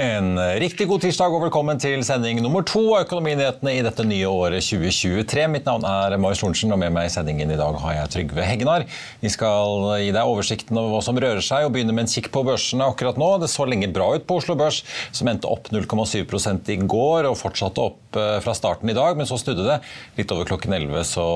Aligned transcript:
En 0.00 0.38
riktig 0.56 0.86
god 0.88 1.02
tirsdag 1.04 1.34
og 1.36 1.42
velkommen 1.42 1.76
til 1.76 2.00
sending 2.06 2.38
nummer 2.40 2.62
to 2.64 2.80
av 2.94 3.02
Økonominyhetene 3.04 3.74
i 3.76 3.82
dette 3.84 4.04
nye 4.08 4.28
året 4.32 4.64
2023. 4.64 5.42
Mitt 5.52 5.66
navn 5.68 5.82
er 5.84 6.14
Marius 6.16 6.40
Lorentzen, 6.40 6.72
og 6.72 6.78
med 6.80 6.94
meg 6.94 7.10
i 7.10 7.12
sendingen 7.12 7.50
i 7.52 7.58
dag 7.58 7.76
har 7.82 7.98
jeg 7.98 8.12
Trygve 8.14 8.46
Hegnar. 8.48 8.86
Vi 9.20 9.28
skal 9.28 9.84
gi 10.00 10.14
deg 10.16 10.30
oversikten 10.30 10.80
over 10.80 10.94
hva 10.94 11.02
som 11.04 11.20
rører 11.20 11.44
seg, 11.44 11.66
og 11.66 11.74
begynne 11.74 11.92
med 11.92 12.06
en 12.06 12.12
kikk 12.14 12.30
på 12.32 12.42
børsene 12.48 12.86
akkurat 12.88 13.20
nå. 13.20 13.28
Det 13.42 13.50
så 13.52 13.66
lenge 13.68 13.90
bra 13.92 14.06
ut 14.16 14.24
på 14.24 14.38
Oslo 14.40 14.56
Børs, 14.56 14.78
som 15.12 15.28
endte 15.28 15.50
opp 15.52 15.68
0,7 15.68 16.72
i 16.72 16.78
går 16.94 17.28
og 17.28 17.36
fortsatte 17.42 17.84
opp 17.90 18.16
eh, 18.16 18.38
fra 18.40 18.56
starten 18.56 18.88
i 18.88 18.96
dag, 18.96 19.20
men 19.20 19.28
så 19.28 19.36
snudde 19.42 19.68
det. 19.68 19.78
Litt 20.16 20.32
over 20.32 20.48
klokken 20.48 20.78
11 20.78 21.04
så 21.10 21.26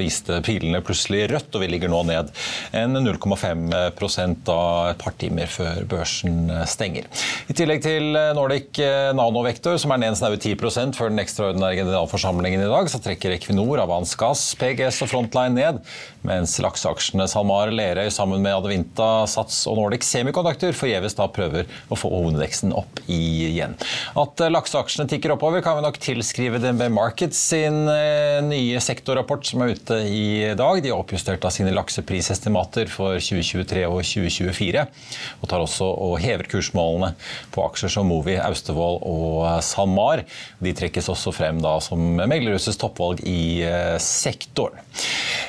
viste 0.00 0.40
pilene 0.48 0.80
plutselig 0.86 1.26
rødt, 1.34 1.52
og 1.52 1.66
vi 1.66 1.68
ligger 1.74 1.92
nå 1.92 2.00
ned 2.08 2.32
en 2.72 3.02
0,5 3.04 3.68
da 4.48 4.58
et 4.94 5.04
par 5.04 5.20
timer 5.20 5.52
før 5.60 5.84
børsen 5.92 6.48
stenger. 6.72 7.12
I 7.52 7.60
tillegg 7.60 7.84
til 7.84 8.13
Nordic 8.36 8.78
eh, 8.82 9.10
Nanovektor, 9.16 9.76
som 9.80 9.92
er 9.94 10.00
ned 10.02 10.12
en 10.12 10.18
snaue 10.18 10.38
10% 10.38 10.96
før 10.98 11.10
den 11.12 11.22
ekstraordinære 11.22 11.80
generalforsamlingen 11.80 12.64
i 12.64 12.70
dag, 12.70 12.88
så 12.90 13.00
trekker 13.02 13.34
Equinor, 13.34 13.80
Avans 13.82 14.14
Gass, 14.18 14.42
PGS 14.60 15.02
og 15.04 15.10
Frontline 15.10 15.56
ned, 15.56 15.80
mens 16.24 16.56
lakseaksjene 16.62 17.26
SalMar, 17.30 17.72
Lerøy 17.74 18.08
sammen 18.14 18.44
med 18.44 18.56
Advinta, 18.56 19.26
Sats 19.30 19.62
og 19.70 19.78
Nordic 19.80 20.06
Semiconductor 20.08 20.76
forgjeves 20.76 21.16
da 21.18 21.28
prøver 21.32 21.68
å 21.92 21.98
få 21.98 22.10
hovedveksten 22.12 22.74
opp 22.76 23.02
igjen. 23.10 23.76
At 24.20 24.44
eh, 24.44 24.52
lakseaksjene 24.52 25.08
tikker 25.10 25.34
oppover, 25.34 25.64
kan 25.64 25.78
vi 25.78 25.84
nok 25.86 26.00
tilskrive 26.02 26.62
DNB 26.62 26.86
Markets 26.94 27.40
sin 27.50 27.84
eh, 27.90 28.40
nye 28.44 28.82
sektorrapport 28.84 29.50
som 29.50 29.64
er 29.64 29.74
ute 29.76 30.00
i 30.08 30.26
dag. 30.56 30.82
De 30.84 30.92
har 30.92 31.02
oppjustert 31.02 31.44
av 31.44 31.54
sine 31.54 31.74
lakseprisestimater 31.74 32.90
for 32.92 33.18
2023 33.18 33.84
og 33.90 34.00
2024, 34.04 34.86
og 35.40 35.50
tar 35.50 35.64
også 35.64 35.90
og 36.04 36.18
hever 36.22 36.48
kursmålene 36.50 37.14
på 37.54 37.64
aksjer 37.66 37.92
som 37.92 38.03
Movi, 38.06 38.36
Austevoll 38.40 39.00
og 39.08 39.44
SalMar. 39.64 40.24
De 40.62 40.74
trekkes 40.76 41.10
også 41.12 41.32
frem 41.34 41.60
da 41.64 41.76
som 41.84 42.00
meglerhusets 42.20 42.78
toppvalg 42.80 43.24
i 43.28 43.62
eh, 43.66 43.96
sektoren. 44.02 44.82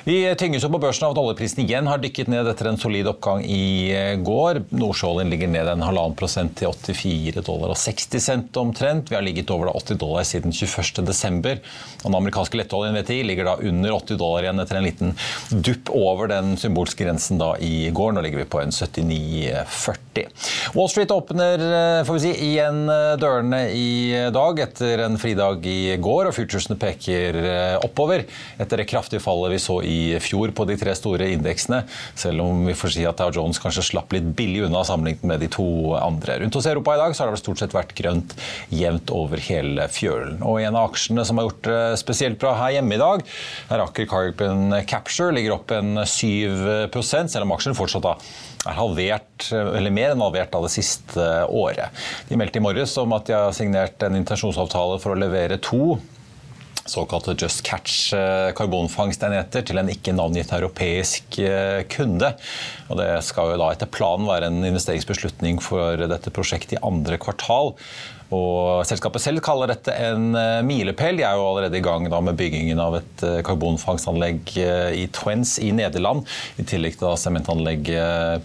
Vi 0.06 0.20
tynges 0.38 0.62
jo 0.62 0.70
på 0.70 0.78
børsen 0.84 1.08
av 1.08 1.16
at 1.16 1.20
oljeprisen 1.22 1.64
igjen 1.64 1.88
har 1.90 1.98
dykket 1.98 2.28
ned 2.30 2.46
etter 2.52 2.68
en 2.70 2.78
solid 2.78 3.08
oppgang 3.10 3.42
i 3.42 3.90
eh, 3.90 4.12
går. 4.22 4.60
Nordsjøoljen 4.78 5.32
ligger 5.34 5.50
ned 5.50 5.72
en 5.72 5.86
halvannen 5.86 6.18
prosent 6.18 6.54
til 6.60 6.70
84 6.70 7.42
dollar 7.46 7.74
og 7.74 7.80
60 7.82 8.22
cent 8.22 8.60
omtrent. 8.62 9.10
Vi 9.10 9.18
har 9.18 9.26
ligget 9.26 9.50
over 9.54 9.72
80 9.74 9.98
dollar 10.02 10.28
siden 10.28 10.54
21. 10.54 11.02
desember. 11.08 11.58
Den 12.04 12.18
amerikanske 12.20 12.60
lettoljen 12.60 12.94
VTI 13.00 13.24
ligger 13.26 13.50
da 13.50 13.56
under 13.58 13.96
80 13.98 14.22
dollar 14.22 14.46
igjen 14.46 14.62
etter 14.62 14.78
en 14.78 14.86
liten 14.86 15.16
dupp 15.50 15.90
over 15.96 16.30
den 16.30 16.54
symbolske 16.62 17.02
grensen 17.08 17.42
da 17.42 17.56
i 17.58 17.90
går. 17.90 18.14
Nå 18.14 18.22
ligger 18.26 18.44
vi 18.44 18.50
på 18.54 18.62
en 18.62 18.76
79,40. 18.76 20.30
Wall 20.78 20.92
Street 20.94 21.12
åpner 21.18 21.66
eh, 21.66 22.04
får 22.06 22.20
vi 22.20 22.24
si, 22.28 22.35
igjen 22.42 22.90
eh, 22.92 23.16
dørene 23.22 23.62
i 23.76 24.14
dag 24.34 24.60
etter 24.64 25.04
en 25.06 25.18
fridag 25.22 25.66
i 25.70 25.96
går, 26.02 26.30
og 26.30 26.36
futuresene 26.36 26.78
peker 26.80 27.38
eh, 27.40 27.76
oppover 27.86 28.26
etter 28.62 28.82
det 28.82 28.88
kraftige 28.90 29.24
fallet 29.24 29.56
vi 29.56 29.60
så 29.64 29.80
i 29.86 29.98
fjor 30.24 30.54
på 30.56 30.68
de 30.70 30.78
tre 30.80 30.96
store 30.98 31.30
indeksene, 31.34 31.84
selv 32.18 32.46
om 32.46 32.66
vi 32.70 32.78
får 32.78 32.96
si 32.96 33.06
at 33.08 33.20
Dow 33.22 33.34
Jones 33.36 33.62
kanskje 33.62 33.86
slapp 33.90 34.16
litt 34.16 34.32
billig 34.38 34.66
unna 34.68 34.86
sammenlignet 34.88 35.28
med 35.28 35.44
de 35.44 35.52
to 35.56 35.68
andre. 36.00 36.40
Rundt 36.42 36.60
hos 36.60 36.70
Europa 36.72 36.96
i 36.96 37.02
dag 37.04 37.16
så 37.16 37.26
har 37.26 37.36
det 37.36 37.42
stort 37.44 37.62
sett 37.62 37.76
vært 37.76 37.96
grønt 37.98 38.36
jevnt 38.74 39.14
over 39.16 39.42
hele 39.50 39.90
fjølen. 39.92 40.42
Og 40.46 40.62
en 40.64 40.76
av 40.76 40.92
aksjene 40.92 41.26
som 41.28 41.40
har 41.40 41.50
gjort 41.50 41.70
det 41.70 41.84
spesielt 42.02 42.42
bra 42.42 42.56
her 42.60 42.78
hjemme 42.78 42.98
i 42.98 43.02
dag, 43.02 43.24
er 43.72 43.86
Aker 43.86 44.10
Carbon 44.12 44.82
Capture, 44.90 45.34
ligger 45.36 45.60
opp 45.60 45.76
en 45.76 46.04
7 46.06 46.92
selv 46.96 47.46
om 47.46 47.56
aksjen 47.56 47.78
fortsatt 47.78 48.06
da 48.06 48.18
er 48.66 48.80
halvert, 48.80 49.48
eller 49.54 49.94
mer 49.94 50.16
enn 50.16 50.24
halvert 50.26 50.56
av 50.58 50.66
det 50.66 50.74
siste 50.74 51.30
året. 51.48 52.04
De 52.30 52.40
meldte 52.40 52.62
i 52.62 52.66
morges 52.66 52.98
om 53.02 53.14
at 53.18 53.30
de 53.30 53.38
har 53.38 53.56
signert 53.56 54.02
en 54.06 54.18
intensjonsavtale 54.18 55.00
for 55.04 55.14
å 55.14 55.20
levere 55.20 55.62
to 55.64 55.96
såkalte 56.86 57.36
Just 57.38 57.64
Catch 57.66 58.14
eh, 58.14 58.52
karbonfangstenheter 58.56 59.66
til 59.66 59.82
en 59.82 59.90
ikke 59.90 60.14
navngitt 60.16 60.54
europeisk 60.54 61.40
eh, 61.42 61.82
kunde. 61.90 62.36
Og 62.90 63.00
det 63.02 63.10
skal 63.26 63.54
jo 63.54 63.60
da 63.62 63.72
etter 63.74 63.90
planen 63.90 64.30
være 64.30 64.52
en 64.52 64.62
investeringsbeslutning 64.70 65.62
for 65.66 66.06
dette 66.06 66.34
prosjektet 66.34 66.78
i 66.78 66.84
andre 66.86 67.18
kvartal. 67.22 67.74
Og 68.34 68.82
Selskapet 68.90 69.22
selv 69.22 69.42
kaller 69.46 69.70
dette 69.70 69.94
en 69.94 70.34
eh, 70.38 70.62
milepæl. 70.66 71.20
De 71.20 71.26
er 71.28 71.38
jo 71.38 71.46
allerede 71.46 71.78
i 71.78 71.84
gang 71.86 72.08
med 72.10 72.38
byggingen 72.38 72.80
av 72.82 72.98
et 72.98 73.24
eh, 73.26 73.42
karbonfangstanlegg 73.46 74.56
eh, 74.62 74.98
i 75.04 75.06
Twens 75.14 75.56
i 75.62 75.70
Nederland. 75.76 76.26
I 76.58 76.66
tillegg 76.66 76.98
til 76.98 77.14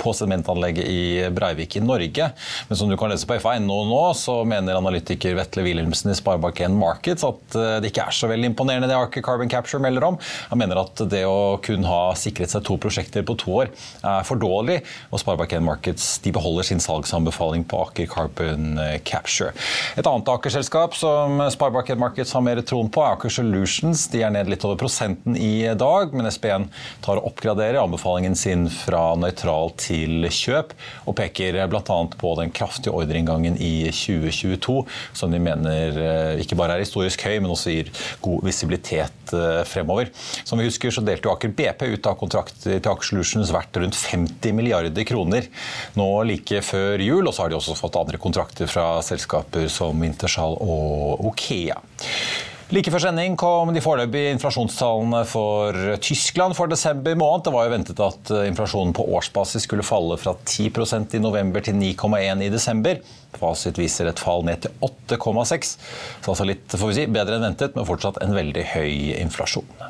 på 0.01 0.13
sementanlegget 0.17 0.85
i 0.85 1.01
Breivik 1.33 1.77
i 1.79 1.85
Norge. 1.85 2.31
Men 2.69 2.79
som 2.79 2.91
du 2.91 2.97
kan 3.01 3.13
lese 3.13 3.29
på 3.29 3.39
FA.no 3.41 3.79
nå, 3.89 4.03
så 4.19 4.41
mener 4.49 4.77
analytiker 4.77 5.37
Vetle 5.39 5.65
Wilhelmsen 5.65 6.13
i 6.13 6.17
Sparebank1 6.19 6.77
Markets 6.77 7.25
at 7.27 7.57
det 7.83 7.91
ikke 7.91 8.07
er 8.09 8.17
så 8.17 8.29
veldig 8.31 8.51
imponerende 8.53 8.89
det 8.91 8.99
Aker 8.99 9.25
Carbon 9.25 9.51
Capture 9.51 9.83
melder 9.83 10.07
om. 10.11 10.19
Han 10.51 10.61
mener 10.61 10.83
at 10.83 11.03
det 11.11 11.23
å 11.29 11.59
kun 11.65 11.87
ha 11.89 12.13
sikret 12.19 12.53
seg 12.53 12.65
to 12.67 12.77
prosjekter 12.81 13.25
på 13.27 13.37
to 13.41 13.57
år 13.63 13.73
er 14.03 14.27
for 14.29 14.41
dårlig. 14.41 14.81
Og 15.11 15.23
Sparebank1 15.23 15.65
Markets 15.67 16.11
de 16.25 16.35
beholder 16.37 16.69
sin 16.69 16.83
salgsanbefaling 16.83 17.67
på 17.71 17.85
Aker 17.87 18.11
Carbon 18.11 18.79
Capture. 19.09 19.55
Et 19.99 20.07
annet 20.07 20.29
Aker-selskap 20.33 20.95
som 20.99 21.41
Sparebank 21.53 21.93
Markets 22.01 22.33
har 22.37 22.45
mer 22.45 22.61
troen 22.67 22.91
på, 22.93 23.03
er 23.05 23.17
Aker 23.17 23.33
Solutions. 23.33 24.07
De 24.13 24.23
er 24.25 24.33
ned 24.35 24.51
litt 24.51 24.65
over 24.67 24.79
prosenten 24.81 25.37
i 25.37 25.67
dag, 25.79 26.15
men 26.17 26.29
SPN 26.31 26.69
tar 27.05 27.21
og 27.21 27.31
oppgraderer 27.33 27.81
anbefalingen 27.83 28.37
sin 28.39 28.67
fra 28.73 29.15
nøytral 29.19 29.75
til 29.81 30.29
kjøp, 30.31 30.75
og 31.07 31.17
peker 31.19 31.59
bl.a. 31.71 31.99
på 32.21 32.35
den 32.41 32.55
kraftige 32.55 32.95
ordreinngangen 32.97 33.59
i 33.61 33.91
2022, 33.95 34.79
som 35.17 35.35
de 35.35 35.43
mener 35.43 36.01
eh, 36.01 36.43
ikke 36.45 36.59
bare 36.59 36.77
er 36.77 36.85
historisk 36.85 37.25
høy, 37.27 37.39
men 37.43 37.53
også 37.53 37.75
gir 37.75 37.91
god 38.25 38.47
visibilitet 38.47 39.35
eh, 39.37 39.63
fremover. 39.69 40.11
Som 40.45 40.61
vi 40.61 40.69
husker, 40.69 40.95
så 40.95 41.05
delte 41.05 41.31
Aker 41.33 41.53
BP 41.57 41.87
ut 41.97 42.11
av 42.11 42.19
kontrakter 42.21 42.79
til 42.79 42.93
Aker 42.93 43.11
Solutions 43.11 43.53
verdt 43.55 43.81
rundt 43.81 43.99
50 43.99 44.57
milliarder 44.57 45.07
kroner 45.09 45.47
nå 45.99 46.09
like 46.29 46.63
før 46.65 47.03
jul, 47.03 47.27
og 47.27 47.35
så 47.35 47.45
har 47.45 47.53
de 47.53 47.59
også 47.59 47.77
fått 47.79 47.99
andre 48.01 48.21
kontrakter 48.21 48.71
fra 48.71 48.87
selskaper 49.05 49.60
selskaper 49.61 49.69
som 49.69 50.03
Intershal 50.05 50.57
og 50.61 51.27
Okea. 51.27 51.81
Like 52.71 52.91
før 52.93 53.03
sending 53.03 53.35
kom 53.37 53.73
de 53.75 53.83
foreløpige 53.83 54.31
inflasjonstallene 54.37 55.25
for 55.27 55.75
Tyskland 56.01 56.55
for 56.55 56.71
desember 56.71 57.17
måned. 57.17 57.45
Det 57.45 57.53
var 57.53 57.67
jo 57.67 57.75
ventet 57.75 58.01
at 58.01 58.31
inflasjonen 58.47 58.95
på 58.95 59.09
årsbasis 59.11 59.67
skulle 59.67 59.83
falle 59.83 60.17
fra 60.17 60.37
10% 60.47 61.17
i 61.17 61.21
november 61.21 61.61
til 61.61 61.75
9,1 61.75 62.47
i 62.47 62.49
desember. 62.49 63.03
Fasit 63.35 63.79
viser 63.79 64.07
et 64.07 64.23
fall 64.23 64.47
ned 64.47 64.63
til 64.63 64.71
8,6. 64.87 65.77
Så 66.23 66.31
altså 66.31 66.47
litt 66.47 66.71
får 66.71 66.93
vi 66.93 67.01
si, 67.01 67.11
bedre 67.11 67.41
enn 67.41 67.49
ventet, 67.51 67.75
men 67.75 67.89
fortsatt 67.89 68.23
en 68.23 68.39
veldig 68.39 68.69
høy 68.77 69.17
inflasjon. 69.19 69.90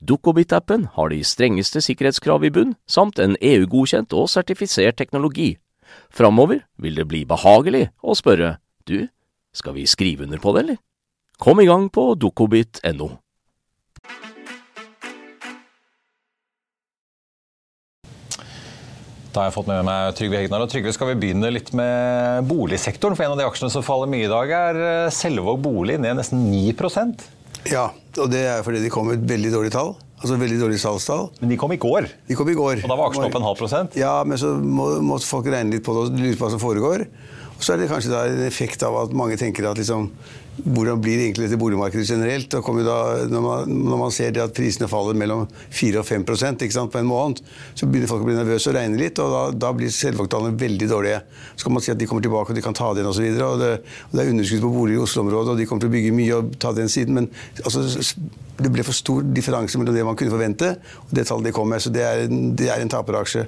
Dukkobit-appen 0.00 0.88
har 0.96 1.12
de 1.12 1.22
strengeste 1.24 1.82
sikkerhetskrav 1.84 2.44
i 2.44 2.52
bunn, 2.54 2.76
samt 2.88 3.18
en 3.22 3.36
EU-godkjent 3.40 4.14
og 4.16 4.30
sertifisert 4.32 4.98
teknologi. 5.00 5.54
Framover 6.10 6.64
vil 6.78 6.98
det 6.98 7.08
bli 7.10 7.24
behagelig 7.28 7.88
å 8.02 8.16
spørre 8.18 8.58
du, 8.86 9.08
skal 9.54 9.74
vi 9.76 9.86
skrive 9.90 10.26
under 10.26 10.42
på 10.42 10.54
det, 10.54 10.64
eller? 10.64 10.78
Kom 11.40 11.60
i 11.62 11.66
gang 11.68 11.88
på 11.92 12.12
dukkobit.no. 12.20 13.10
Da 19.30 19.44
har 19.44 19.46
jeg 19.46 19.54
fått 19.54 19.68
med 19.70 19.84
meg 19.86 20.14
Trygve 20.18 20.40
Hegnar. 20.40 20.64
Og 20.64 20.70
Trygve, 20.72 20.92
skal 20.94 21.12
vi 21.12 21.20
begynne 21.22 21.52
litt 21.54 21.70
med 21.76 22.48
boligsektoren? 22.50 23.14
For 23.14 23.24
en 23.24 23.36
av 23.36 23.38
de 23.38 23.46
aksjene 23.46 23.70
som 23.70 23.84
faller 23.86 24.10
mye 24.10 24.26
i 24.26 24.30
dag, 24.30 24.50
er 24.50 24.80
eh, 24.82 25.12
Selvåg 25.14 25.60
bolig 25.62 26.00
ned 26.02 26.18
nesten 26.18 26.48
9 26.50 26.74
Ja, 27.70 27.92
og 28.18 28.30
det 28.32 28.44
er 28.50 28.62
fordi 28.66 28.80
de 28.82 28.90
kom 28.92 29.06
med 29.10 29.20
et 29.20 29.26
veldig 29.30 29.52
dårlig 29.54 29.72
tall. 29.74 29.94
Altså 30.20 30.36
veldig 30.36 30.58
dårlig 30.60 30.78
salgstall. 30.82 31.28
Men 31.40 31.52
de 31.54 31.56
kom 31.60 31.72
i 31.72 31.78
går. 31.80 32.08
De 32.28 32.36
kom 32.36 32.48
i 32.52 32.56
går. 32.56 32.82
Og 32.84 32.90
da 32.90 32.96
var 32.98 33.08
aksjen 33.08 33.28
opp 33.28 33.36
en 33.38 33.46
halv 33.46 33.60
prosent? 33.60 33.94
Ja, 33.96 34.18
men 34.28 34.40
så 34.40 34.52
må, 34.60 34.90
må 35.04 35.16
folk 35.24 35.48
regne 35.48 35.72
litt 35.76 35.84
på 35.86 35.94
det 35.96 36.02
og 36.02 36.18
lure 36.18 36.36
på 36.36 36.44
hva 36.44 36.50
som 36.52 36.60
foregår. 36.60 37.06
Så 37.60 37.74
er 37.74 37.80
det 37.80 37.90
kanskje 37.90 38.16
en 38.16 38.46
effekt 38.46 38.82
av 38.86 38.96
at 39.02 39.16
mange 39.16 39.36
tenker 39.40 39.68
at 39.68 39.78
liksom 39.80 40.08
hvordan 40.60 41.00
blir 41.00 41.16
det 41.16 41.24
egentlig 41.28 41.46
dette 41.46 41.58
boligmarkedet 41.60 42.08
generelt? 42.08 42.50
Da 42.52 42.60
når, 42.60 43.40
man, 43.40 43.70
når, 43.70 43.98
man, 44.00 44.12
ser 44.12 44.36
at 44.42 44.54
prisene 44.56 44.88
faller 44.90 45.16
mellom 45.16 45.46
4 45.72 46.02
og 46.02 46.06
5 46.06 46.24
ikke 46.26 46.74
sant, 46.74 46.92
på 46.92 47.00
en 47.00 47.08
måned, 47.08 47.40
så 47.74 47.86
begynner 47.86 48.10
folk 48.10 48.24
å 48.24 48.28
bli 48.28 48.36
nervøse 48.36 48.70
og 48.70 48.76
regne 48.76 49.00
litt, 49.00 49.18
og 49.22 49.32
da, 49.32 49.42
da 49.66 49.72
blir 49.76 49.92
selvvalgtallene 49.94 50.58
veldig 50.60 50.88
dårlige. 50.90 51.22
Så 51.56 51.66
kan 51.66 51.76
man 51.76 51.84
si 51.84 51.92
at 51.94 52.00
de 52.00 52.08
kommer 52.10 52.24
tilbake 52.24 52.52
og 52.52 52.58
de 52.58 52.64
kan 52.64 52.76
ta 52.76 52.92
det 52.92 53.02
igjen 53.02 53.12
osv. 53.12 53.26
Og, 53.30 53.42
og, 53.46 53.60
det, 53.62 53.72
og 54.10 54.16
det 54.16 54.24
er 54.24 54.32
underskudd 54.34 54.64
på 54.66 54.72
boliger 54.76 55.00
i 55.00 55.04
Oslo-området, 55.06 55.54
og 55.54 55.60
de 55.60 55.68
kommer 55.70 55.84
til 55.84 55.92
å 55.92 55.96
bygge 55.96 56.16
mye 56.16 56.40
og 56.40 56.54
ta 56.60 56.74
den 56.76 56.92
siden. 56.92 57.20
Men 57.20 57.30
altså, 57.64 57.86
det 58.60 58.72
ble 58.74 58.86
for 58.86 58.96
stor 58.96 59.24
differanse 59.36 59.80
mellom 59.80 59.96
det 59.96 60.08
man 60.08 60.18
kunne 60.18 60.34
forvente, 60.34 60.74
og 61.06 61.14
det 61.16 61.28
tallet 61.30 61.50
de 61.50 61.56
kom 61.56 61.70
med. 61.72 61.84
Så 61.84 61.94
det 61.94 62.04
er, 62.04 62.26
det 62.28 62.72
er 62.72 62.82
en 62.82 62.92
taperaksje. 62.92 63.46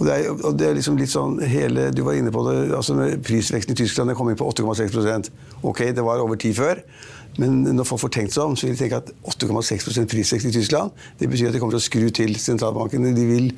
Og 0.00 0.06
det, 0.08 0.14
er, 0.16 0.30
og 0.32 0.54
det 0.56 0.66
er 0.66 0.76
liksom 0.78 0.96
litt 0.96 1.12
sånn 1.12 1.36
hele, 1.44 1.90
Du 1.92 2.02
var 2.06 2.16
inne 2.16 2.32
på 2.32 2.42
det. 2.48 2.72
altså 2.72 2.96
Prisveksten 3.24 3.76
i 3.76 3.80
Tyskland 3.82 4.14
kom 4.16 4.30
inn 4.32 4.38
på 4.40 4.48
8,6% 4.48 5.28
Ok, 5.68 5.84
det 5.92 6.04
var 6.04 6.22
over 6.24 6.40
tid 6.40 6.56
før. 6.56 6.80
Men 7.38 7.62
når 7.76 7.86
folk 7.86 8.02
får 8.04 8.12
tenkt 8.16 8.34
seg 8.34 8.48
om, 8.48 8.56
så 8.58 8.66
vil 8.66 8.74
de 8.74 8.80
tenke 8.82 8.98
at 8.98 9.10
8,6 9.30 10.06
prisvekst 10.10 10.48
i 10.48 10.52
Tyskland 10.54 10.90
det 11.20 11.28
betyr 11.30 11.50
at 11.50 11.54
de 11.54 11.60
kommer 11.62 11.76
til 11.76 11.82
å 11.82 11.84
skru 11.84 12.06
til 12.14 12.34
sentralbankene. 12.40 13.12
De 13.16 13.26
vil 13.28 13.48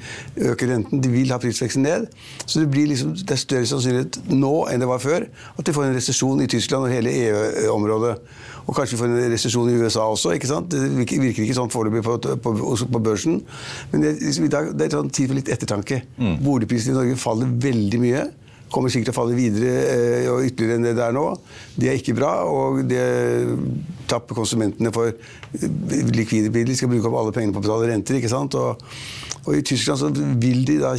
øke 0.51 0.69
renten, 0.69 1.01
de 1.03 1.13
vil 1.13 1.33
ha 1.33 1.41
prisveksten 1.43 1.87
ned. 1.87 2.09
Så 2.45 2.61
det, 2.61 2.69
blir 2.73 2.91
liksom, 2.91 3.15
det 3.17 3.37
er 3.37 3.41
større 3.41 3.69
sannsynlighet 3.71 4.21
nå 4.33 4.53
enn 4.71 4.83
det 4.83 4.91
var 4.91 5.03
før 5.03 5.27
at 5.29 5.67
de 5.67 5.75
får 5.75 5.89
en 5.89 5.97
resesjon 5.97 6.43
i 6.45 6.51
Tyskland 6.51 6.89
og 6.89 6.95
hele 6.95 7.15
EU-området. 7.25 8.17
Og 8.63 8.77
kanskje 8.77 8.95
vi 8.95 9.01
får 9.01 9.11
en 9.11 9.33
resesjon 9.33 9.71
i 9.71 9.79
USA 9.81 10.05
også. 10.07 10.37
ikke 10.37 10.51
sant? 10.51 10.71
Det 10.71 10.83
virker, 10.95 11.43
ikke 11.47 11.57
sånn 11.57 11.73
foreløpig 11.73 12.05
på, 12.07 12.19
på, 12.45 12.55
på, 12.85 13.03
børsen. 13.03 13.41
Men 13.91 14.05
det, 14.05 14.15
liksom, 14.21 14.47
det 14.53 14.87
er 14.87 14.95
sånn 14.95 15.11
tid 15.11 15.33
for 15.33 15.41
litt 15.41 15.51
ettertanke. 15.51 16.03
Mm. 16.21 16.37
Boligprisene 16.45 16.95
i 16.95 17.01
Norge 17.01 17.19
faller 17.21 17.51
veldig 17.67 18.03
mye 18.03 18.29
kommer 18.73 18.93
sikkert 18.93 19.11
til 19.11 19.15
å 19.15 19.21
falle 19.21 19.37
videre 19.37 19.73
eh, 19.93 20.29
og 20.33 20.47
ytterligere 20.49 20.79
enn 20.79 20.87
det 20.87 20.95
det 20.99 21.05
er 21.07 21.17
nå. 21.17 21.27
Det 21.77 21.91
er 21.91 21.99
ikke 22.01 22.17
bra, 22.19 22.33
og 22.49 22.83
det 22.89 23.03
tapper 24.11 24.37
konsumentene 24.37 24.93
for 24.95 25.13
likvide 26.13 26.51
midler. 26.53 26.73
De 26.73 26.79
skal 26.79 26.91
bruke 26.93 27.11
opp 27.11 27.19
alle 27.21 27.35
pengene 27.35 27.55
på 27.55 27.63
å 27.63 27.67
betale 27.67 27.91
renter. 27.91 28.19
ikke 28.19 28.33
sant? 28.33 28.57
Og, 28.59 28.81
og 29.43 29.59
I 29.59 29.63
Tyskland 29.67 30.01
så 30.01 30.11
vil 30.13 30.65
de, 30.69 30.79
da, 30.83 30.95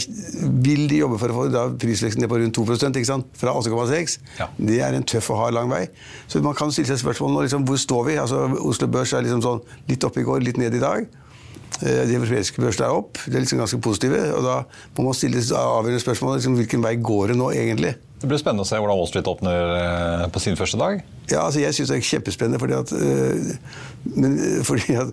vil 0.66 0.86
de 0.92 1.02
jobbe 1.02 1.20
for 1.22 1.34
å 1.34 1.38
få 1.38 1.48
da, 1.54 1.66
prisveksten 1.80 2.24
ned 2.24 2.32
på 2.32 2.42
rundt 2.42 2.60
2% 2.60 3.02
ikke 3.02 3.10
sant? 3.10 3.34
fra 3.40 3.56
8,6. 3.60 4.20
Ja. 4.40 4.50
Det 4.58 4.80
er 4.86 4.98
en 4.98 5.08
tøff 5.08 5.32
og 5.34 5.44
hard 5.44 5.58
lang 5.58 5.72
vei. 5.74 5.86
Så 6.28 6.44
man 6.46 6.58
kan 6.58 6.74
stille 6.74 6.92
seg 6.92 7.02
spørsmål 7.02 7.36
nå, 7.36 7.48
liksom, 7.48 7.68
hvor 7.70 7.82
står 7.82 8.08
vi? 8.12 8.22
Altså, 8.22 8.46
Oslo 8.62 8.90
Børs 8.94 9.16
er 9.16 9.26
liksom 9.26 9.44
sånn 9.46 9.64
litt 9.90 10.08
oppe 10.08 10.24
i 10.24 10.28
går, 10.28 10.44
litt 10.46 10.62
ned 10.62 10.78
i 10.78 10.84
dag. 10.84 11.10
Eh, 11.82 12.06
de 12.08 12.18
europeiske 12.20 12.62
børsene 12.62 12.88
er 12.88 13.02
opp. 13.02 13.20
De 13.26 13.36
er 13.36 13.44
liksom 13.44 13.62
ganske 13.62 13.82
positive. 13.82 14.24
og 14.38 14.46
Da 14.46 14.58
må 14.98 15.10
man 15.10 15.18
stille 15.18 15.42
avgjørende 15.42 16.04
spørsmål 16.04 16.38
liksom, 16.38 16.58
hvilken 16.60 16.84
vei 16.86 16.98
går 17.02 17.34
det 17.34 17.40
nå 17.40 17.52
egentlig. 17.52 17.96
Det 18.24 18.30
blir 18.32 18.40
spennende 18.40 18.64
å 18.64 18.68
se 18.68 18.78
hvordan 18.80 18.96
Wall 18.96 19.10
Street 19.10 19.28
åpner 19.28 19.72
eh, 19.76 20.22
på 20.32 20.40
sin 20.40 20.56
første 20.56 20.78
dag. 20.80 21.02
Ja, 21.28 21.42
altså 21.42 21.60
jeg 21.60 21.76
syns 21.76 21.90
det 21.92 21.98
er 21.98 22.06
kjempespennende. 22.08 22.60
Fordi 22.62 22.78
at, 22.78 22.94
øh, 22.96 24.14
men, 24.16 24.38
fordi 24.64 24.96
at 25.02 25.12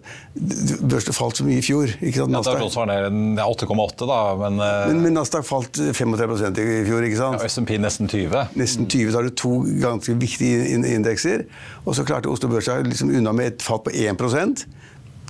børsene 0.93 1.17
falt 1.17 1.41
så 1.41 1.47
mye 1.49 1.59
i 1.59 1.65
fjor. 1.65 1.91
Ikke 1.99 2.21
sant? 2.21 2.35
Nasdaq. 2.37 2.61
Ja, 2.77 2.85
det 3.01 3.41
er 3.43 3.49
8,8, 3.49 4.07
da. 4.07 4.21
Men, 4.45 4.61
men, 4.61 5.03
men, 5.09 5.17
Nasdaq 5.19 5.49
falt 5.49 5.81
35 5.81 6.61
i 6.63 6.85
fjor. 6.87 7.09
ikke 7.09 7.19
sant? 7.19 7.41
Ja, 7.41 7.51
SMP 7.51 7.81
nesten 7.83 8.11
20. 8.13 8.37
Nesten 8.61 8.87
20, 8.87 9.11
Så 9.11 9.19
har 9.19 9.27
du 9.27 9.35
to 9.35 9.57
ganske 9.81 10.15
viktige 10.21 10.69
indekser. 10.77 11.49
Og 11.83 11.99
så 11.99 12.07
klarte 12.07 12.31
Oslo 12.31 12.53
Børs 12.53 12.71
seg 12.71 12.87
liksom 12.87 13.11
unna 13.11 13.35
med 13.35 13.57
et 13.57 13.67
fall 13.67 13.83
på 13.83 13.91
1 13.91 14.23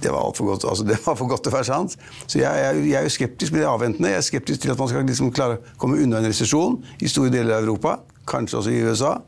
det 0.02 0.12
var 0.12 0.24
altfor 0.24 0.50
godt, 0.52 0.64
altså, 0.68 0.84
var 1.06 1.16
for 1.18 1.28
godt 1.28 1.44
til 1.44 1.52
å 1.52 1.56
være 1.58 1.68
sant. 1.68 1.96
Så 2.26 2.40
jeg, 2.40 2.50
jeg, 2.64 2.84
jeg, 2.90 2.98
er 3.00 3.08
jo 3.08 3.16
skeptisk 3.16 3.54
med 3.54 3.64
det 3.64 3.70
avventende. 3.70 4.12
Jeg 4.12 4.22
er 4.22 4.28
skeptisk 4.28 4.62
til 4.64 4.74
at 4.74 4.80
man 4.80 4.88
skal 4.90 5.04
liksom 5.06 5.32
klare 5.36 5.58
å 5.58 5.80
komme 5.80 6.00
unna 6.00 6.20
en 6.20 6.30
resesjon 6.30 6.78
i 7.00 7.10
store 7.10 7.32
deler 7.34 7.58
av 7.58 7.66
Europa. 7.66 7.98
Kanskje 8.30 8.60
også 8.60 8.74
i 8.74 8.80
USA. 8.86 9.18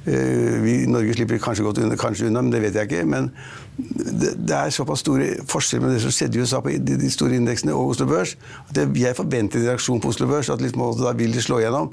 Uh, 0.00 0.62
vi 0.64 0.74
Norge 0.88 1.12
slipper 1.12 1.40
kanskje 1.42 1.64
godt 1.66 1.82
unna, 1.82 1.96
kanskje 2.00 2.30
unna, 2.30 2.40
men 2.40 2.52
det 2.54 2.62
vet 2.64 2.78
jeg 2.78 2.88
ikke. 2.88 3.02
Men 3.08 3.28
det, 3.76 4.32
det 4.48 4.56
er 4.56 4.72
såpass 4.72 5.04
store 5.04 5.34
forskjeller 5.48 5.86
med 5.86 5.98
det 5.98 6.04
som 6.06 6.14
skjedde 6.16 6.38
i 6.38 6.44
USA 6.44 6.62
på 6.64 6.72
de, 6.72 6.96
de 7.02 7.10
store 7.12 7.36
indeksene 7.36 7.76
og 7.76 7.92
Oslo 7.92 8.08
Børs, 8.08 8.36
at 8.70 8.80
jeg, 8.80 8.94
jeg 9.02 9.18
forventer 9.18 9.60
en 9.60 9.68
reaksjon 9.68 10.00
på 10.00 10.14
Oslo 10.14 10.28
Børs. 10.30 10.48
At 10.52 10.64
liksom, 10.64 10.86
da 11.02 11.12
vil 11.18 11.36
det 11.36 11.44
slå 11.44 11.60
igjennom. 11.60 11.92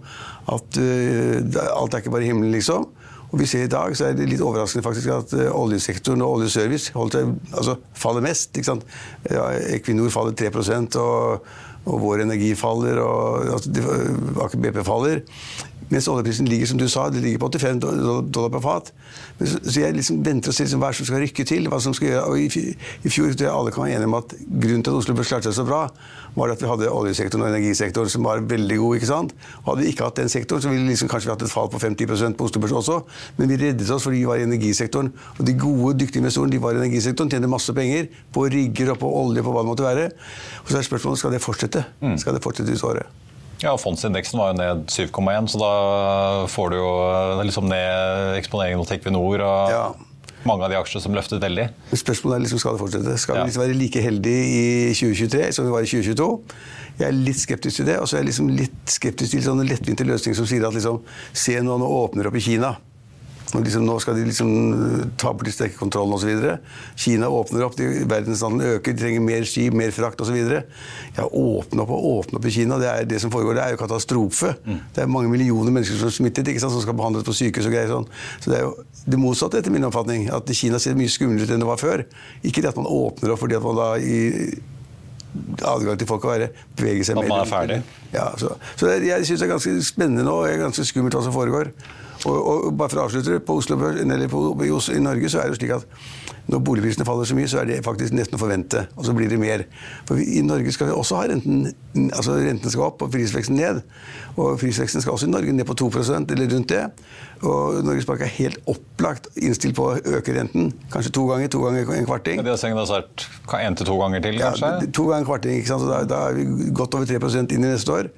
At 0.55 0.79
uh, 0.79 1.59
alt 1.75 1.97
er 1.97 2.05
ikke 2.05 2.15
bare 2.15 2.29
himmelen, 2.29 2.55
liksom. 2.55 2.87
Og 3.27 3.41
vi 3.41 3.47
ser 3.49 3.65
I 3.65 3.71
dag 3.71 3.95
så 3.97 4.07
er 4.07 4.17
det 4.17 4.29
litt 4.29 4.43
overraskende 4.43 4.85
faktisk 4.85 5.11
at 5.11 5.33
uh, 5.35 5.47
oljesektoren 5.51 6.23
og 6.23 6.37
oljeservice 6.37 6.93
seg, 6.93 7.33
altså, 7.51 7.77
faller 7.97 8.23
mest. 8.23 8.53
ikke 8.55 8.69
sant? 8.69 8.85
Ja, 9.27 9.49
Equinor 9.75 10.11
faller 10.13 10.37
3 10.37 10.51
og, 11.01 11.49
og 11.87 11.97
vår 12.03 12.23
energi 12.23 12.53
faller, 12.55 13.01
og 13.03 13.51
altså, 13.57 13.97
Aker 14.45 14.63
BP 14.63 14.79
faller. 14.87 15.25
Mens 15.89 16.07
oljeprisen 16.11 16.47
ligger 16.49 16.67
som 16.67 16.79
du 16.79 16.87
sa, 16.91 17.07
det 17.09 17.21
ligger 17.23 17.39
på 17.39 17.49
85 17.53 17.79
dollar 17.79 18.51
per 18.51 18.63
fat. 18.63 18.91
Så, 19.39 19.79
jeg 19.79 19.95
liksom 19.95 20.19
venter 20.25 20.51
og 20.51 20.57
ser 20.57 20.67
liksom 20.67 20.81
hva 20.83 20.91
som 20.95 21.07
skal 21.07 21.21
rykke 21.23 21.45
til. 21.47 21.69
hva 21.71 21.79
som 21.83 21.95
skal 21.95 22.09
gjøre. 22.09 22.23
Og 22.27 22.39
I, 22.41 23.07
fjor 23.07 23.31
tror 23.31 23.47
jeg 23.47 23.53
alle 23.53 23.73
kan 23.73 23.85
være 23.85 23.99
enige 23.99 24.09
om 24.09 24.17
at 24.19 24.35
grunnen 24.47 24.83
til 24.83 24.91
at 24.91 24.99
Oslo 24.99 25.15
klarte 25.17 25.47
seg 25.47 25.55
så 25.61 25.67
bra, 25.67 25.85
var 26.37 26.51
at 26.53 26.61
vi 26.61 26.69
hadde 26.69 26.89
oljesektoren 26.91 27.45
og 27.45 27.53
energisektoren 27.53 28.11
som 28.11 28.27
var 28.27 28.43
veldig 28.45 28.79
god. 28.81 28.95
ikke 28.99 29.09
sant? 29.09 29.35
Og 29.63 29.71
Hadde 29.71 29.85
vi 29.85 29.93
ikke 29.93 30.09
hatt 30.09 30.19
den 30.19 30.31
sektoren, 30.31 30.63
så 30.63 30.71
ville 30.73 30.83
vi 30.83 30.95
liksom 30.95 31.11
kanskje 31.11 31.29
vi 31.29 31.35
hatt 31.35 31.45
et 31.47 31.53
fall 31.53 31.71
på 31.71 31.81
50% 31.81 32.37
på 32.37 32.49
Oslo 32.49 32.63
Børs 32.63 32.75
også. 32.81 32.99
Men 33.37 33.53
vi 33.53 33.59
reddet 33.63 33.91
oss 33.93 34.07
fordi 34.07 34.21
vi 34.23 34.29
var 34.29 34.41
i 34.41 34.47
energisektoren. 34.47 35.13
Og 35.37 35.45
de 35.47 35.55
gode, 35.57 35.95
dyktige 36.03 36.23
investorene 36.23 36.51
de 36.51 36.61
var 36.63 36.75
i 36.75 36.83
energisektoren, 36.83 37.31
tjente 37.31 37.51
masse 37.51 37.73
penger 37.77 38.11
på 38.33 38.47
rigger 38.51 38.93
og 38.95 38.99
på 39.05 39.13
olje, 39.23 39.45
på 39.45 39.55
hva 39.55 39.63
det 39.63 39.71
måtte 39.71 39.87
være. 39.87 40.11
Og 40.65 40.73
så 40.73 40.81
er 40.81 40.91
spørsmålet 40.91 41.23
skal 41.23 41.37
det 41.37 41.43
fortsette. 41.43 41.87
Mm. 42.03 42.19
Skal 42.21 42.35
det 42.35 42.43
fortsette 42.43 42.75
ut 42.75 42.85
året? 42.91 43.26
Ja, 43.63 43.73
Fondsindeksen 43.81 44.37
var 44.37 44.51
jo 44.51 44.59
ned 44.59 44.83
7,1, 44.93 45.47
så 45.53 45.61
da 45.61 45.71
får 46.51 46.73
du 46.73 46.77
jo 46.77 46.91
liksom 47.41 47.69
ned 47.71 48.35
eksponeringen 48.37 48.81
mot 48.83 48.91
Equinor. 48.93 49.41
og 49.41 49.73
ja. 49.73 49.87
Mange 50.47 50.63
av 50.63 50.71
de 50.71 50.77
aksjene 50.79 51.03
som 51.03 51.15
løftet 51.15 51.41
veldig. 51.43 51.65
Spørsmålet 51.91 52.37
er 52.37 52.43
liksom, 52.45 52.59
skal 52.61 52.75
det 52.77 52.81
fortsette. 52.83 53.15
Skal 53.19 53.35
ja. 53.35 53.43
vi 53.43 53.49
liksom 53.49 53.63
være 53.65 53.77
like 53.77 54.03
heldige 54.03 54.43
i 54.47 54.93
2023 54.95 55.47
som 55.57 55.65
vi 55.65 55.73
var 55.73 55.83
i 55.83 55.89
2022? 55.89 56.27
Jeg 57.01 57.07
er 57.07 57.17
litt 57.17 57.41
skeptisk 57.41 57.81
til 57.81 57.89
det. 57.89 57.97
Og 57.99 58.07
så 58.07 58.15
er 58.15 58.23
jeg 58.23 58.29
liksom 58.29 58.51
litt 58.55 58.93
skeptisk 58.93 59.33
til 59.33 59.43
sånne 59.43 59.65
lettvinte 59.67 60.07
løsninger 60.07 60.37
som 60.37 60.47
sier 60.47 60.67
at 60.69 60.77
liksom, 60.77 61.01
se 61.35 61.57
nå, 61.59 61.79
nå 61.81 61.89
åpner 61.97 62.29
opp 62.29 62.37
i 62.39 62.45
Kina. 62.47 62.75
Liksom, 63.55 63.85
nå 63.87 63.95
skal 64.03 64.17
de 64.17 64.25
liksom 64.27 64.49
eh, 64.73 65.03
ta 65.19 65.31
bort 65.33 65.61
kontrollen 65.77 66.13
osv. 66.17 66.41
Kina 66.99 67.29
åpner 67.31 67.63
opp, 67.67 67.77
verdenshandelen 67.79 68.75
øker, 68.75 68.93
de 68.93 68.99
trenger 68.99 69.23
mer 69.23 69.47
skip, 69.47 69.75
mer 69.77 69.93
frakt 69.95 70.21
osv. 70.21 70.35
Ja, 71.15 71.25
åpne 71.25 71.85
opp 71.85 71.93
og 71.95 72.07
åpne 72.11 72.41
opp 72.41 72.47
i 72.49 72.53
Kina, 72.57 72.79
det 72.81 72.91
er 72.91 73.07
det 73.07 73.21
som 73.23 73.31
foregår. 73.31 73.55
Det 73.57 73.63
er 73.63 73.75
jo 73.75 73.81
katastrofe. 73.81 74.53
Mm. 74.67 74.79
Det 74.95 75.03
er 75.03 75.11
mange 75.11 75.31
millioner 75.31 75.71
mennesker 75.71 75.99
som 76.01 76.11
er 76.11 76.17
smittet, 76.17 76.51
sant, 76.59 76.75
som 76.75 76.83
skal 76.83 76.97
behandles 76.97 77.27
på 77.27 77.35
sykehus 77.39 77.69
og 77.69 77.75
greier 77.75 77.93
sånn. 77.93 78.09
Så 78.43 78.51
det 78.51 78.59
er 78.59 78.65
jo 78.67 78.73
det 79.07 79.19
motsatte, 79.21 79.61
etter 79.61 79.71
min 79.71 79.87
oppfatning. 79.87 80.27
At 80.35 80.51
Kina 80.51 80.81
ser 80.83 80.97
mye 80.99 81.11
skumlere 81.11 81.47
ut 81.47 81.53
enn 81.55 81.63
det 81.63 81.69
var 81.69 81.79
før. 81.79 82.03
Ikke 82.43 82.63
det 82.63 82.73
at 82.73 82.79
man 82.79 82.89
åpner 82.91 83.31
opp 83.31 83.45
fordi 83.45 83.55
at 83.55 83.63
man 83.63 83.79
da 83.79 83.93
i 84.01 84.17
adgang 85.67 85.99
til 85.99 86.09
folk 86.09 86.25
å 86.25 86.33
være, 86.33 86.49
bevege 86.77 87.05
seg 87.07 87.17
mer. 87.19 87.29
Man 87.29 87.43
er 87.43 87.49
ferdig? 87.49 87.77
Ja, 88.13 88.27
så, 88.39 88.55
så 88.79 88.91
jeg 88.91 89.27
syns 89.27 89.39
det 89.39 89.47
er 89.47 89.53
ganske 89.53 89.75
spennende 89.85 90.25
nå, 90.27 90.35
og 90.43 90.61
ganske 90.65 90.85
skummelt 90.87 91.15
hva 91.15 91.23
som 91.25 91.35
foregår. 91.35 91.71
Og, 92.27 92.37
og, 92.67 92.71
bare 92.77 92.91
for 92.91 93.01
å 93.01 93.07
avslutte 93.07 93.35
det, 93.35 93.43
på 93.47 93.57
Oslo, 93.61 93.77
eller 93.87 94.27
på, 94.31 94.41
i 94.93 95.03
Norge 95.03 95.31
så 95.31 95.41
er 95.41 95.51
det 95.51 95.59
slik 95.61 95.75
at 95.77 95.87
når 96.47 96.61
boligprisene 96.63 97.05
faller 97.07 97.27
så 97.27 97.35
mye, 97.35 97.47
så 97.51 97.59
er 97.61 97.67
det 97.67 97.81
faktisk 97.83 98.15
nesten 98.15 98.37
å 98.37 98.39
forvente. 98.39 98.85
Og 98.95 99.07
så 99.07 99.15
blir 99.15 99.27
det 99.31 99.39
mer. 99.41 99.65
For 100.07 100.19
vi, 100.19 100.29
I 100.39 100.43
Norge 100.47 100.71
skal 100.75 100.89
vi 100.89 100.95
også 100.95 101.19
ha 101.19 101.25
renten 101.33 101.67
altså 102.13 102.35
renten 102.37 102.71
skal 102.71 102.87
opp 102.87 103.03
og 103.03 103.11
prisveksten 103.11 103.57
ned. 103.57 103.81
Og 104.37 104.55
prisveksten 104.61 105.03
skal 105.03 105.15
også 105.15 105.27
i 105.27 105.33
Norge 105.33 105.55
ned 105.55 105.67
på 105.67 105.75
2% 105.81 106.31
eller 106.35 106.51
rundt 106.53 106.71
det. 106.71 106.83
Og 107.41 107.81
Norges 107.85 108.07
Bank 108.07 108.23
er 108.23 108.31
helt 108.37 108.61
opplagt 108.69 109.27
innstilt 109.35 109.75
på 109.77 109.89
å 109.91 109.97
øke 110.19 110.35
renten. 110.37 110.71
Kanskje 110.93 111.13
to 111.17 111.25
ganger, 111.29 111.51
to 111.51 111.63
ganger 111.65 111.93
en 111.97 112.09
kvarting. 112.09 112.41
Ja, 112.41 112.47
de 112.47 112.53
har 112.55 112.61
sendt 112.61 112.79
vært 112.79 113.27
én 113.59 113.77
til 113.77 113.89
to 113.89 113.99
ganger 113.99 114.23
til, 114.23 114.39
kanskje? 114.41 114.71
Ja, 114.71 114.91
to 114.99 115.07
ganger 115.09 115.23
en 115.25 115.29
kvarting. 115.31 115.59
ikke 115.59 115.73
sant? 115.73 115.85
Så 115.85 115.91
da, 115.91 116.03
da 116.07 116.23
er 116.31 116.39
vi 116.39 116.71
godt 116.75 116.95
over 116.97 117.09
3 117.09 117.43
inn 117.43 117.63
i 117.63 117.67
neste 117.67 117.99
år. 117.99 118.11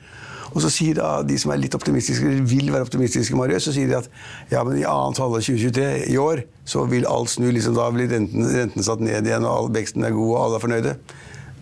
Og 0.49 0.63
så 0.63 0.71
sier 0.73 0.97
da 0.97 1.19
de 1.25 1.37
som 1.39 1.53
er 1.53 1.61
litt 1.61 1.75
optimistiske, 1.77 2.25
eller 2.25 2.45
vil 2.49 2.71
være 2.73 2.87
optimistiske, 2.87 3.37
Marius, 3.37 3.67
så 3.69 3.75
sier 3.75 3.89
de 3.89 3.97
at 3.99 4.09
ja, 4.51 4.63
men 4.65 4.79
i 4.79 4.85
annet 4.87 5.21
halvår 5.21 5.45
2023 5.45 5.89
i 6.09 6.17
år 6.21 6.43
så 6.69 6.85
vil 6.89 7.07
alt 7.09 7.33
snu. 7.35 7.49
liksom 7.53 7.77
Da 7.77 7.89
blir 7.93 8.09
renten, 8.11 8.47
renten 8.49 8.85
satt 8.85 9.03
ned 9.03 9.27
igjen, 9.29 9.45
og 9.45 9.55
all 9.55 9.73
veksten 9.77 10.05
er 10.05 10.15
god, 10.15 10.31
og 10.33 10.39
alle 10.43 10.59
er 10.59 10.65
fornøyde. 10.65 10.95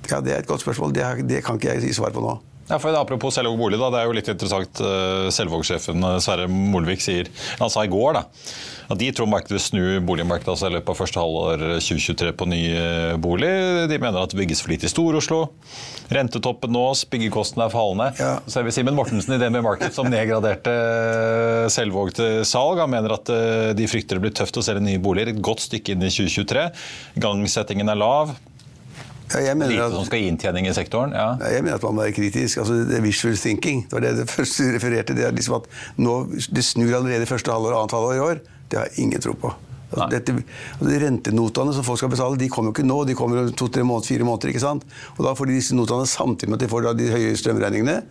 Ja, 0.07 0.21
Det 0.21 0.33
er 0.33 0.39
et 0.39 0.47
godt 0.47 0.63
spørsmål. 0.63 0.95
Det, 0.95 1.03
det 1.27 1.43
kan 1.43 1.59
ikke 1.59 1.73
jeg 1.73 1.81
si 1.83 1.97
svar 1.99 2.15
på 2.15 2.23
nå. 2.23 2.37
Ja, 2.67 2.75
for 2.83 2.95
Apropos 2.99 3.35
Selvåg 3.35 3.55
bolig, 3.59 3.77
da, 3.79 3.87
det 3.93 3.99
er 4.01 4.09
jo 4.09 4.15
litt 4.17 4.27
interessant. 4.27 4.79
Eh, 4.83 5.27
Selvåg-sjefen 5.31 6.03
eh, 6.03 6.17
Sverre 6.23 6.49
Molvik 6.51 6.99
sier, 6.99 7.29
han 7.61 7.71
sa 7.71 7.85
i 7.87 7.91
går 7.91 8.17
da, 8.17 8.23
at 8.91 8.99
de 8.99 9.07
tror 9.15 9.29
markedet 9.31 9.61
snu 9.63 10.01
boligmarkedet 10.03 10.51
altså 10.51 10.67
i 10.67 10.73
løpet 10.75 10.91
av 10.91 10.97
første 10.99 11.21
halvår 11.21 11.63
2023 11.79 12.33
på 12.35 12.47
ny 12.51 12.59
eh, 12.73 13.13
bolig. 13.23 13.51
De 13.87 13.99
mener 14.03 14.19
at 14.19 14.33
det 14.33 14.41
bygges 14.41 14.63
for 14.65 14.73
lite 14.73 14.89
i 14.89 14.91
Stor-Oslo. 14.91 15.39
Rentetoppen 16.11 16.75
nås, 16.75 17.05
byggekostene 17.07 17.69
er 17.69 17.71
fallende. 17.71 18.09
Ja. 18.19 18.33
Så 18.43 18.59
er 18.59 18.67
vi 18.67 18.75
Simen 18.75 18.99
Mortensen 18.99 19.37
i 19.37 19.39
DNB 19.39 19.63
Market 19.63 19.95
som 19.95 20.11
nedgraderte 20.11 20.75
Selvåg 21.71 22.11
til 22.19 22.43
salg. 22.47 22.83
Han 22.83 22.91
mener 22.91 23.15
at 23.15 23.31
de 23.79 23.87
frykter 23.87 24.19
det 24.19 24.27
blir 24.27 24.35
tøft 24.35 24.59
å 24.59 24.65
selge 24.65 24.83
nye 24.83 25.03
boliger 25.03 25.31
et 25.31 25.39
godt 25.43 25.63
stykke 25.69 25.95
inn 25.95 26.03
i 26.03 26.11
2023. 26.11 26.67
Gangsettingen 27.23 27.95
er 27.95 28.03
lav. 28.03 28.35
Ja, 29.33 29.53
Lite 29.53 29.83
at, 29.83 29.91
som 29.91 30.05
skal 30.07 30.21
gi 30.23 30.29
inntjening 30.31 30.69
i 30.69 30.73
sektoren? 30.75 31.11
Ja. 31.11 31.35
Jeg 31.51 31.65
mener 31.65 31.75
at 31.75 31.83
man 31.83 31.97
må 31.97 32.05
være 32.05 32.15
kritisk. 32.15 32.61
altså 32.61 32.77
det 32.87 32.95
er 32.97 33.03
Visual 33.03 33.35
thinking. 33.35 33.83
Det 33.87 33.97
var 33.97 34.05
det 34.05 34.15
det 34.21 34.27
første 34.31 34.69
refererte 34.77 35.15
Det 35.17 35.31
liksom 35.35 35.65
nå, 35.97 36.17
det 36.31 36.63
snur 36.63 36.93
allerede 36.95 37.27
første 37.27 37.51
halvår 37.51 37.75
og 37.75 37.81
annet 37.81 37.97
halvår 37.97 38.15
i 38.15 38.25
år. 38.29 38.43
Det 38.71 38.79
har 38.79 38.87
jeg 38.87 39.03
ingen 39.03 39.23
tro 39.23 39.35
på. 39.35 39.51
Altså, 39.87 40.07
dette, 40.11 40.33
altså 40.77 40.89
de 40.91 40.97
rentenotene 40.99 41.73
som 41.75 41.85
folk 41.87 42.01
skal 42.01 42.11
betale, 42.11 42.39
de 42.39 42.49
kommer 42.51 42.71
jo 42.71 42.75
ikke 42.75 42.87
nå. 42.87 42.97
De 43.07 43.15
kommer 43.15 43.43
om 43.43 43.51
to-tre 43.55 43.85
måneder, 43.87 44.07
fire 44.07 44.27
måneder. 44.27 44.51
ikke 44.51 44.63
sant? 44.63 44.83
Og 45.15 45.23
Da 45.25 45.35
får 45.35 45.47
de 45.47 45.59
disse 45.59 45.75
notene 45.75 46.07
samtidig 46.07 46.51
med 46.51 46.59
at 46.59 46.65
de 46.65 46.71
får 46.71 46.89
de 46.97 47.11
høye 47.13 47.37
strømregningene. 47.39 48.01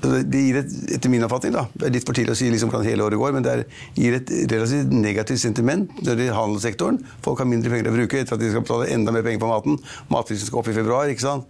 Det 0.00 0.40
gir 0.40 0.56
et, 0.62 0.72
etter 0.96 1.12
min 1.12 1.24
oppfatning, 1.26 1.52
da, 1.52 1.66
det 1.74 1.88
er 1.88 1.94
litt 1.98 2.06
for 2.08 2.16
tidlig 2.16 2.32
å 2.32 2.38
si 2.38 2.48
liksom 2.52 2.70
hvordan 2.72 2.88
hele 2.88 3.04
året 3.04 3.20
går, 3.20 3.34
men 3.36 3.44
det 3.44 3.56
gir 3.98 4.16
et 4.16 4.32
relativt 4.48 4.94
negativt 4.94 5.42
sentiment 5.42 5.90
når 6.00 6.08
det 6.08 6.26
gjelder 6.26 6.38
handelssektoren. 6.38 7.00
Folk 7.24 7.42
har 7.42 7.48
mindre 7.50 7.72
penger 7.72 7.90
å 7.90 7.96
bruke 7.98 8.22
etter 8.22 8.38
at 8.38 8.42
de 8.42 8.48
skal 8.52 8.64
betale 8.64 8.88
enda 8.94 9.12
mer 9.12 9.26
penger 9.26 9.42
på 9.42 9.50
maten. 9.50 9.76
Matprisen 10.12 10.48
skal 10.48 10.62
opp 10.62 10.72
i 10.72 10.76
februar. 10.76 11.12
ikke 11.12 11.26
sant? 11.26 11.48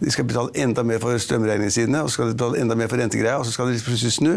De 0.00 0.12
skal 0.12 0.28
betale 0.28 0.52
enda 0.60 0.84
mer 0.84 1.00
for 1.00 1.16
strømregningssidene 1.20 2.04
og 2.04 2.08
så 2.08 2.18
skal 2.18 2.30
de 2.30 2.36
betale 2.36 2.60
enda 2.60 2.76
mer 2.76 2.88
for 2.92 3.00
rentegreier, 3.00 3.40
og 3.40 3.48
så 3.48 3.56
skal 3.56 3.72
de 3.72 3.80
plutselig 3.84 4.16
snu. 4.16 4.32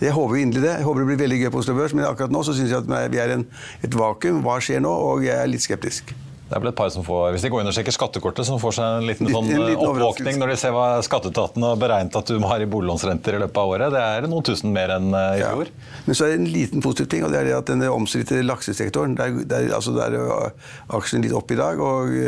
Jeg 0.00 0.12
håper 0.12 0.36
inderlig 0.36 0.66
det. 0.66 0.74
Jeg 0.76 0.88
håper 0.88 1.00
det 1.00 1.08
blir 1.12 1.22
veldig 1.22 1.40
gøy 1.40 1.52
på 1.52 1.62
Oslo 1.62 1.76
Børs, 1.76 1.94
men 1.96 2.04
akkurat 2.08 2.32
nå 2.32 2.42
så 2.44 2.56
syns 2.56 2.72
jeg 2.72 2.84
at 2.84 3.12
vi 3.12 3.20
er 3.20 3.32
i 3.36 3.40
et 3.86 3.96
vakuum. 3.96 4.42
Hva 4.44 4.60
skjer 4.60 4.84
nå? 4.84 4.92
Og 4.92 5.24
jeg 5.24 5.36
er 5.36 5.48
litt 5.48 5.64
skeptisk. 5.64 6.12
Det 6.52 6.58
er 6.58 6.64
vel 6.66 6.68
et 6.68 6.76
par 6.76 6.90
som 6.92 7.04
får, 7.06 7.30
Hvis 7.32 7.44
de 7.46 7.48
går 7.48 7.62
inn 7.62 7.70
og 7.70 7.72
sjekker 7.72 7.94
skattekortet, 7.96 8.44
som 8.44 8.58
får 8.60 8.74
seg 8.76 8.96
en 8.98 9.06
liten, 9.08 9.30
sånn 9.32 9.46
liten 9.48 9.86
oppvåkning 9.88 10.36
når 10.36 10.52
de 10.52 10.56
ser 10.60 10.74
hva 10.76 10.88
skatteetaten 11.06 11.64
har 11.64 11.78
beregnet 11.80 12.18
at 12.20 12.28
du 12.28 12.36
har 12.44 12.60
i 12.60 12.66
boliglånsrenter 12.68 13.38
i 13.38 13.40
løpet 13.40 13.60
av 13.62 13.72
året. 13.72 13.94
Det 13.94 14.02
er 14.04 14.28
noen 14.28 14.44
tusen 14.44 14.74
mer 14.74 14.92
enn 14.98 15.08
eh, 15.16 15.38
i 15.38 15.46
fjor. 15.46 15.70
Ja. 15.72 16.02
Men 16.04 16.18
så 16.18 16.26
er 16.26 16.34
det 16.34 16.42
en 16.42 16.50
liten 16.52 16.84
positiv 16.84 17.08
ting, 17.14 17.24
og 17.24 17.32
det 17.32 17.40
er 17.40 17.48
det 17.48 17.56
at 17.56 17.72
den 17.72 17.86
omstridte 17.88 18.42
laksesektoren 18.44 19.16
der, 19.16 19.40
der, 19.48 19.70
altså 19.78 19.96
der 19.96 20.18
er 20.20 20.52
aksjen 20.92 21.24
litt 21.24 21.32
opp 21.40 21.56
i 21.56 21.58
dag. 21.62 21.80
og 21.80 22.20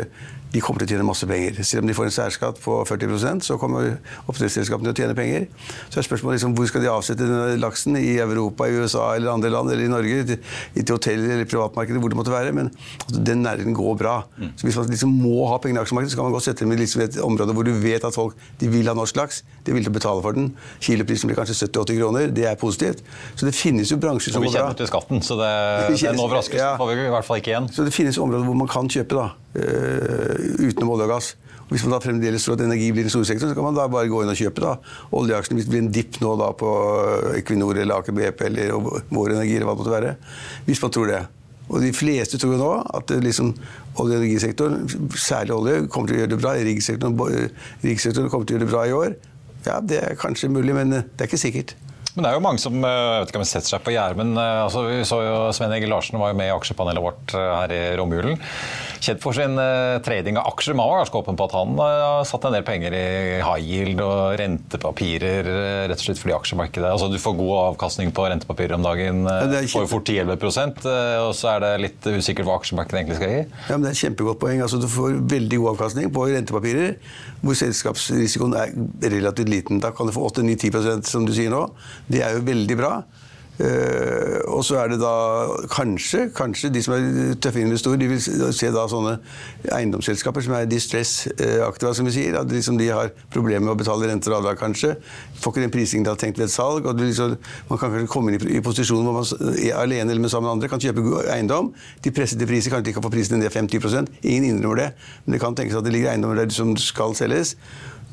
de 0.55 0.61
kommer 0.63 0.81
til 0.81 0.87
å 0.87 0.95
tjene 0.95 1.05
masse 1.07 1.27
penger. 1.27 1.59
Selv 1.67 1.83
om 1.83 1.89
de 1.89 1.95
får 1.97 2.07
en 2.07 2.15
særskatt 2.15 2.59
på 2.63 2.77
40% 2.87 3.43
så 3.43 3.57
kommer 3.59 3.97
oppdrettsselskapene 4.31 4.91
til 4.91 4.95
å 4.95 4.99
tjene 5.03 5.17
penger. 5.17 5.47
Så 5.91 5.99
er 5.99 6.07
spørsmålet 6.07 6.39
liksom, 6.39 6.55
hvor 6.55 6.69
skal 6.69 6.85
de 6.85 6.91
avsette 6.91 7.27
denne 7.27 7.57
laksen? 7.59 7.97
I 7.99 8.17
Europa, 8.23 8.67
i 8.69 8.77
USA 8.79 9.09
eller 9.17 9.33
andre 9.33 9.51
land, 9.51 9.71
eller 9.73 9.87
i 9.87 9.91
Norge? 9.91 10.21
Til, 10.29 10.39
til 10.77 10.93
hotell 10.95 11.25
eller 11.25 11.49
privatmarkedet, 11.49 11.99
hvor 12.03 12.13
det 12.13 12.19
måtte 12.19 12.33
være. 12.33 12.53
Men 12.55 12.71
altså, 12.71 13.23
den 13.27 13.43
næringen 13.43 13.75
går 13.75 13.99
bra. 13.99 14.15
Mm. 14.39 14.53
Så 14.55 14.69
hvis 14.69 14.79
man 14.79 14.89
liksom 14.93 15.15
må 15.25 15.49
ha 15.51 15.59
penger 15.63 15.81
i 15.81 15.83
aksjemarkedet, 15.83 16.15
så 16.15 16.21
kan 16.21 16.29
man 16.29 16.37
godt 16.37 16.47
sette 16.47 16.63
dem 16.63 16.75
i 16.75 16.79
liksom 16.79 17.03
et 17.05 17.19
område 17.25 17.57
hvor 17.57 17.67
du 17.67 17.73
vet 17.75 18.07
at 18.07 18.15
folk 18.15 18.39
de 18.61 18.71
vil 18.71 18.87
ha 18.91 18.95
norsk 18.97 19.19
laks. 19.19 19.43
De 19.67 19.75
vil 19.75 19.91
betale 19.91 20.23
for 20.23 20.37
den. 20.37 20.51
Kiloprisen 20.79 21.31
blir 21.31 21.39
kanskje 21.41 21.57
70-80 21.65 21.99
kroner. 21.99 22.31
Det 22.35 22.47
er 22.47 22.59
positivt. 22.59 23.03
Så 23.35 23.49
det 23.49 23.55
finnes 23.57 23.91
jo 23.91 23.99
bransjer 23.99 24.37
som 24.37 24.43
går 24.43 24.51
bra. 24.51 24.51
Og 24.51 24.55
vi 24.55 24.61
kjenner 24.61 24.79
til 24.83 24.91
skatten, 24.93 25.25
så 25.25 25.39
det, 25.41 25.53
den 26.05 26.23
overraskelsen 26.23 26.63
ja. 26.63 26.75
får 26.79 26.93
vi 26.93 27.09
i 27.09 27.13
hvert 27.17 27.27
fall 27.27 27.43
ikke 27.43 27.55
igjen. 27.55 27.71
Så 27.75 27.87
det 27.87 27.95
finnes 27.95 28.21
områder 28.21 28.47
hvor 28.47 28.63
man 28.63 28.71
kan 28.71 28.91
kjøpe, 28.91 29.19
da. 29.19 29.33
Utenom 30.59 30.95
olje 30.95 31.07
og 31.07 31.13
gass. 31.15 31.31
Og 31.65 31.73
hvis 31.73 31.85
man 31.85 31.95
da 31.95 32.01
fremdeles 32.03 32.43
tror 32.45 32.59
at 32.59 32.65
energi 32.67 32.91
blir 32.93 33.07
en 33.07 33.13
store 33.13 33.25
sektoren, 33.25 33.51
så 33.51 33.57
kan 33.57 33.65
man 33.65 33.77
da 33.77 33.87
bare 33.89 34.09
gå 34.11 34.19
inn 34.21 34.29
og 34.29 34.37
kjøpe 34.37 34.61
da. 34.61 34.75
oljeaksjene. 35.17 35.57
Hvis 35.57 35.65
det 35.65 35.73
blir 35.73 35.83
en 35.85 35.93
dipp 35.95 36.19
nå 36.21 36.35
da 36.41 36.51
på 36.57 36.73
Equinor 37.39 37.79
eller 37.81 38.01
Aker 38.03 38.15
BP 38.15 38.45
eller 38.49 38.75
Vår 39.09 39.33
Energi 39.33 39.55
eller 39.57 39.69
hva 39.69 39.73
det 39.73 39.81
måtte 39.81 39.95
være. 39.95 40.13
Hvis 40.67 40.83
man 40.83 40.93
tror 40.93 41.09
det. 41.09 41.23
Og 41.65 41.81
de 41.81 41.89
fleste 41.97 42.37
tror 42.37 42.53
jo 42.53 42.59
nå 42.61 42.73
at 42.99 43.15
liksom, 43.25 43.55
olje- 43.97 44.19
og 44.19 44.21
energisektoren, 44.21 44.85
særlig 45.17 45.55
olje, 45.55 45.79
kommer 45.89 46.11
til 46.11 46.19
å 46.19 46.21
gjøre 46.21 46.33
det 46.35 46.41
bra. 46.43 46.53
Riggsektoren, 46.67 47.17
riggsektoren 47.81 48.29
kommer 48.29 48.45
til 48.45 48.53
å 48.53 48.59
gjøre 48.59 48.67
det 48.67 48.73
bra 48.75 48.83
i 48.85 48.93
år. 48.93 49.17
Ja, 49.65 49.79
det 49.81 49.97
er 50.03 50.21
kanskje 50.21 50.51
mulig, 50.53 50.75
men 50.77 50.93
det 50.93 51.17
er 51.17 51.25
ikke 51.31 51.41
sikkert. 51.41 51.73
Men 52.15 52.23
det 52.23 52.29
er 52.29 52.37
jo 52.37 52.43
mange 52.45 52.61
som 52.63 52.75
eh, 52.79 53.19
vet 53.19 53.31
ikke 53.31 53.39
om 53.41 53.43
jeg 53.43 53.51
setter 53.51 53.73
seg 53.73 53.81
på 53.83 53.91
gjerdet, 53.91 54.15
men 54.21 54.37
eh, 54.39 54.61
altså, 54.63 54.85
vi 54.87 55.01
så 55.07 55.17
jo 55.19 55.33
Sven 55.55 55.73
Egil 55.75 55.91
Larsen 55.91 56.15
var 56.21 56.31
jo 56.31 56.37
med 56.39 56.47
i 56.47 56.53
aksjepanelet 56.53 57.03
vårt 57.03 57.33
eh, 57.35 57.47
her 57.59 57.73
i 57.75 57.81
romjulen. 57.99 58.37
Kjent 59.05 59.21
for 59.21 59.37
sin 59.37 59.59
uh, 59.59 59.99
trading 60.05 60.39
av 60.41 60.47
aksjer. 60.49 60.73
Man 60.77 60.89
var 60.89 61.03
ganske 61.03 61.19
åpen 61.19 61.37
på 61.37 61.45
at 61.45 61.53
han 61.53 61.75
har 61.77 61.99
uh, 62.01 62.25
satt 62.25 62.47
en 62.47 62.55
del 62.55 62.63
penger 62.65 62.95
i 62.97 63.03
high 63.43 63.61
yield 63.61 64.01
og 64.01 64.37
rentepapirer, 64.41 65.49
uh, 65.49 65.81
rett 65.91 65.99
og 65.99 66.05
slett 66.07 66.21
fordi 66.21 66.33
aksjemarkedet 66.37 66.89
altså 66.89 67.09
Du 67.11 67.19
får 67.21 67.35
god 67.37 67.53
avkastning 67.59 68.13
på 68.15 68.25
rentepapirer 68.31 68.77
om 68.79 68.85
dagen. 68.85 69.21
Får 69.75 69.89
fort 69.91 70.09
10-11 70.09 70.89
og 71.25 71.33
så 71.37 71.51
er 71.53 71.61
det 71.63 71.73
litt 71.83 72.09
usikkert 72.15 72.47
hva 72.47 72.57
aksjemarkedet 72.59 73.01
egentlig 73.01 73.19
skal 73.19 73.33
gi. 73.33 73.43
Ja, 73.67 73.75
men 73.75 73.85
Det 73.85 73.91
er 73.91 73.97
et 73.97 74.03
kjempegodt 74.05 74.41
poeng. 74.41 74.63
Altså, 74.65 74.79
du 74.81 74.87
får 74.91 75.19
veldig 75.35 75.61
god 75.61 75.73
avkastning 75.75 76.09
på 76.15 76.25
rentepapirer 76.31 76.95
hvor 77.45 77.57
selskapsrisikoen 77.59 78.57
er 78.57 78.73
relativt 79.13 79.51
liten. 79.51 79.83
Da 79.83 79.93
kan 79.95 80.09
du 80.09 80.15
få 80.15 80.25
8-9-10 80.31 81.05
som 81.05 81.27
du 81.27 81.33
sier 81.35 81.53
nå. 81.53 81.67
Det 82.09 82.23
er 82.25 82.39
jo 82.39 82.45
veldig 82.47 82.79
bra. 82.79 82.95
Uh, 83.55 84.41
og 84.51 84.65
så 84.67 84.81
er 84.81 84.89
det 84.91 84.97
da 84.99 85.11
kanskje, 85.71 86.25
kanskje 86.35 86.71
de 86.75 86.81
som 86.83 86.95
er 86.97 87.37
tøffe 87.39 87.61
investorer, 87.63 88.01
de 88.01 88.09
vil 88.11 88.19
se 88.21 88.71
da 88.73 88.83
sånne 88.91 89.13
eiendomsselskaper 89.71 90.43
som 90.43 90.57
er 90.57 90.67
distress-aktiva, 90.67 91.93
som 91.95 92.09
vi 92.09 92.15
sier. 92.17 92.35
At 92.41 92.51
liksom 92.51 92.79
de 92.79 92.89
har 92.91 93.13
problemer 93.33 93.63
med 93.67 93.75
å 93.75 93.79
betale 93.79 94.09
renter 94.11 94.33
og 94.33 94.41
avdrag, 94.41 94.59
kanskje. 94.59 94.95
Får 95.39 95.55
ikke 95.55 95.65
den 95.65 95.73
prisingen 95.73 96.07
de 96.07 96.11
har 96.11 96.19
tenkt 96.19 96.41
ved 96.41 96.49
et 96.49 96.55
salg. 96.55 96.85
og 96.85 96.99
liksom, 96.99 97.37
Man 97.69 97.79
kan 97.79 97.95
kanskje 97.95 98.11
komme 98.11 98.33
inn 98.33 98.39
i, 98.41 98.57
i 98.59 98.63
posisjonen 98.65 99.07
hvor 99.07 99.21
man 99.21 99.55
er 99.55 99.79
alene 99.79 100.11
eller 100.11 100.31
sammen 100.31 100.49
med 100.49 100.57
andre 100.57 100.71
kan 100.71 100.83
kjøpe 100.83 101.25
eiendom. 101.31 101.71
De 102.03 102.13
pressede 102.15 102.47
priser, 102.49 102.73
kanskje 102.73 102.91
de 102.91 102.97
kan 102.97 103.07
få 103.07 103.13
prisen 103.13 103.39
ned 103.39 103.53
50% 103.55 104.19
Ingen 104.25 104.49
innrømmer 104.51 104.83
det. 104.83 104.91
Men 105.25 105.37
det 105.37 105.43
kan 105.43 105.55
tenkes 105.55 105.79
at 105.79 105.87
det 105.87 105.95
ligger 105.95 106.11
eiendommer 106.11 106.43
der 106.43 106.51
som 106.51 106.75
skal 106.79 107.15
selges. 107.15 107.55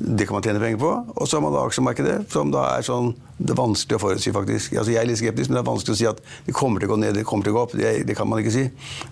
Det 0.03 0.25
kan 0.27 0.35
man 0.35 0.43
tjene 0.43 0.59
penger 0.59 0.79
på. 0.81 0.89
Og 1.15 1.27
så 1.27 1.37
har 1.37 1.43
man 1.45 1.53
da 1.55 1.61
aksjemarkedet, 1.63 2.17
som 2.33 2.51
da 2.51 2.65
er 2.73 2.83
sånn 2.83 3.13
det 3.43 3.53
er 3.53 3.59
vanskelig 3.59 3.97
å 3.97 4.01
forutsi, 4.03 4.31
faktisk. 4.35 4.75
Altså, 4.77 4.91
jeg 4.93 5.01
er 5.01 5.07
litt 5.09 5.19
skeptisk, 5.19 5.49
men 5.49 5.57
det 5.57 5.61
er 5.63 5.67
vanskelig 5.67 5.95
å 5.95 5.99
si 5.99 6.07
at 6.07 6.19
det 6.45 6.55
kommer 6.55 6.83
til 6.83 6.89
å 6.89 6.93
gå 6.93 6.97
ned, 7.01 7.15
det 7.17 7.25
kommer 7.27 7.47
til 7.47 7.53
å 7.53 7.57
gå 7.57 7.63
opp. 7.65 7.75
Det, 7.79 7.93
det 8.07 8.15
kan 8.15 8.29
man 8.29 8.39
ikke 8.43 8.53
si. 8.55 8.65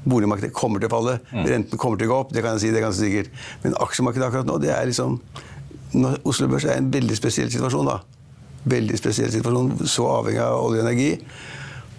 Boligmarkedet 0.03 0.53
kommer 0.55 0.83
til 0.83 0.91
å 0.91 0.93
falle. 0.93 1.17
Mm. 1.31 1.45
Renten 1.49 1.81
kommer 1.81 1.99
til 1.99 2.07
å 2.07 2.13
gå 2.13 2.19
opp. 2.25 2.35
Det 2.35 2.43
kan 2.43 2.55
jeg 2.55 2.63
si, 2.65 2.73
det 2.73 2.81
er 2.81 2.85
ganske 2.85 3.07
sikkert. 3.07 3.31
Men 3.63 3.75
aksjemarkedet 3.87 4.27
akkurat 4.27 4.51
nå, 4.51 4.59
det 4.63 4.71
er 4.75 4.87
liksom 4.87 5.17
Oslo 6.23 6.47
Børs 6.47 6.67
er 6.67 6.79
en 6.79 6.91
veldig 6.91 7.17
spesiell 7.19 7.49
situasjon, 7.51 7.89
da. 7.89 7.97
Veldig 8.71 8.99
spesiell 8.99 9.31
situasjon. 9.33 9.73
Så 9.89 10.07
avhengig 10.07 10.43
av 10.43 10.59
olje 10.63 10.83
og 10.83 10.87
energi. 10.87 11.09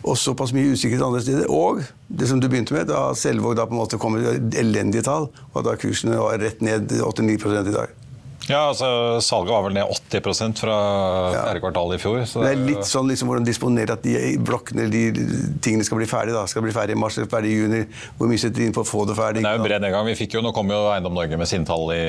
Og 0.03 0.17
såpass 0.19 0.55
mye 0.57 0.73
usikkerhet 0.73 1.05
andre 1.05 1.21
steder. 1.23 1.51
Og 1.53 1.83
det 2.09 2.29
som 2.31 2.41
du 2.41 2.49
begynte 2.49 2.75
med, 2.75 2.89
da 2.91 3.11
Selvåg 3.19 3.59
da 3.59 3.69
på 3.69 3.77
en 3.77 3.83
måte 3.83 4.01
kommer 4.01 4.25
elendige 4.33 5.05
tall, 5.07 5.29
og 5.53 5.67
da 5.67 5.77
kursene 5.79 6.19
var 6.19 6.41
rett 6.43 6.65
ned 6.65 6.97
8-9 6.97 7.37
i 7.69 7.75
dag. 7.75 7.99
Ja, 8.53 8.63
altså 8.71 8.89
Salget 9.25 9.55
var 9.55 9.65
vel 9.67 9.77
ned 9.77 9.89
80% 10.13 10.61
fra 10.61 10.77
fjerde 11.33 11.63
kvartal 11.65 11.95
i 11.97 12.01
fjor. 12.03 12.21
det 12.23 12.51
er 12.53 12.61
litt 12.69 12.87
sånn 12.89 13.09
liksom, 13.11 13.31
hvordan 13.31 13.47
disponere 13.49 13.97
at 13.97 14.05
de 14.05 14.37
blokkene 14.45 14.89
de 14.93 15.03
tingene 15.65 15.87
skal 15.87 16.01
bli 16.03 16.09
ferdig. 16.11 16.35
da, 16.37 16.45
Skal 16.51 16.65
bli 16.67 16.75
ferdig 16.75 16.97
i 16.97 17.01
mars 17.01 17.17
eller 17.19 17.31
ferdig 17.33 17.53
i 17.55 17.59
juni. 17.63 17.83
Hvor 18.19 18.31
mye 18.31 18.41
setter 18.43 18.61
de 18.63 18.69
inn 18.71 18.77
for 18.77 18.85
å 18.85 18.91
få 18.91 19.07
det 19.09 19.17
ferdig? 19.19 19.43
Det 19.43 19.49
er 19.51 19.57
jo 19.57 19.63
en 19.63 19.69
bred 19.69 19.85
nedgang. 19.87 20.07
Vi 20.11 20.17
fikk 20.21 20.37
jo, 20.37 20.45
Nå 20.45 20.53
kommer 20.57 20.77
jo 20.77 20.91
Eiendom 20.93 21.17
Norge 21.17 21.39
med 21.41 21.49
sine 21.51 21.67
tall 21.69 21.89
i 21.95 22.03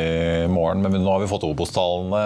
morgen, 0.52 0.84
men 0.84 1.00
nå 1.04 1.12
har 1.16 1.22
vi 1.24 1.30
fått 1.32 1.46
Obos-tallene. 1.48 2.24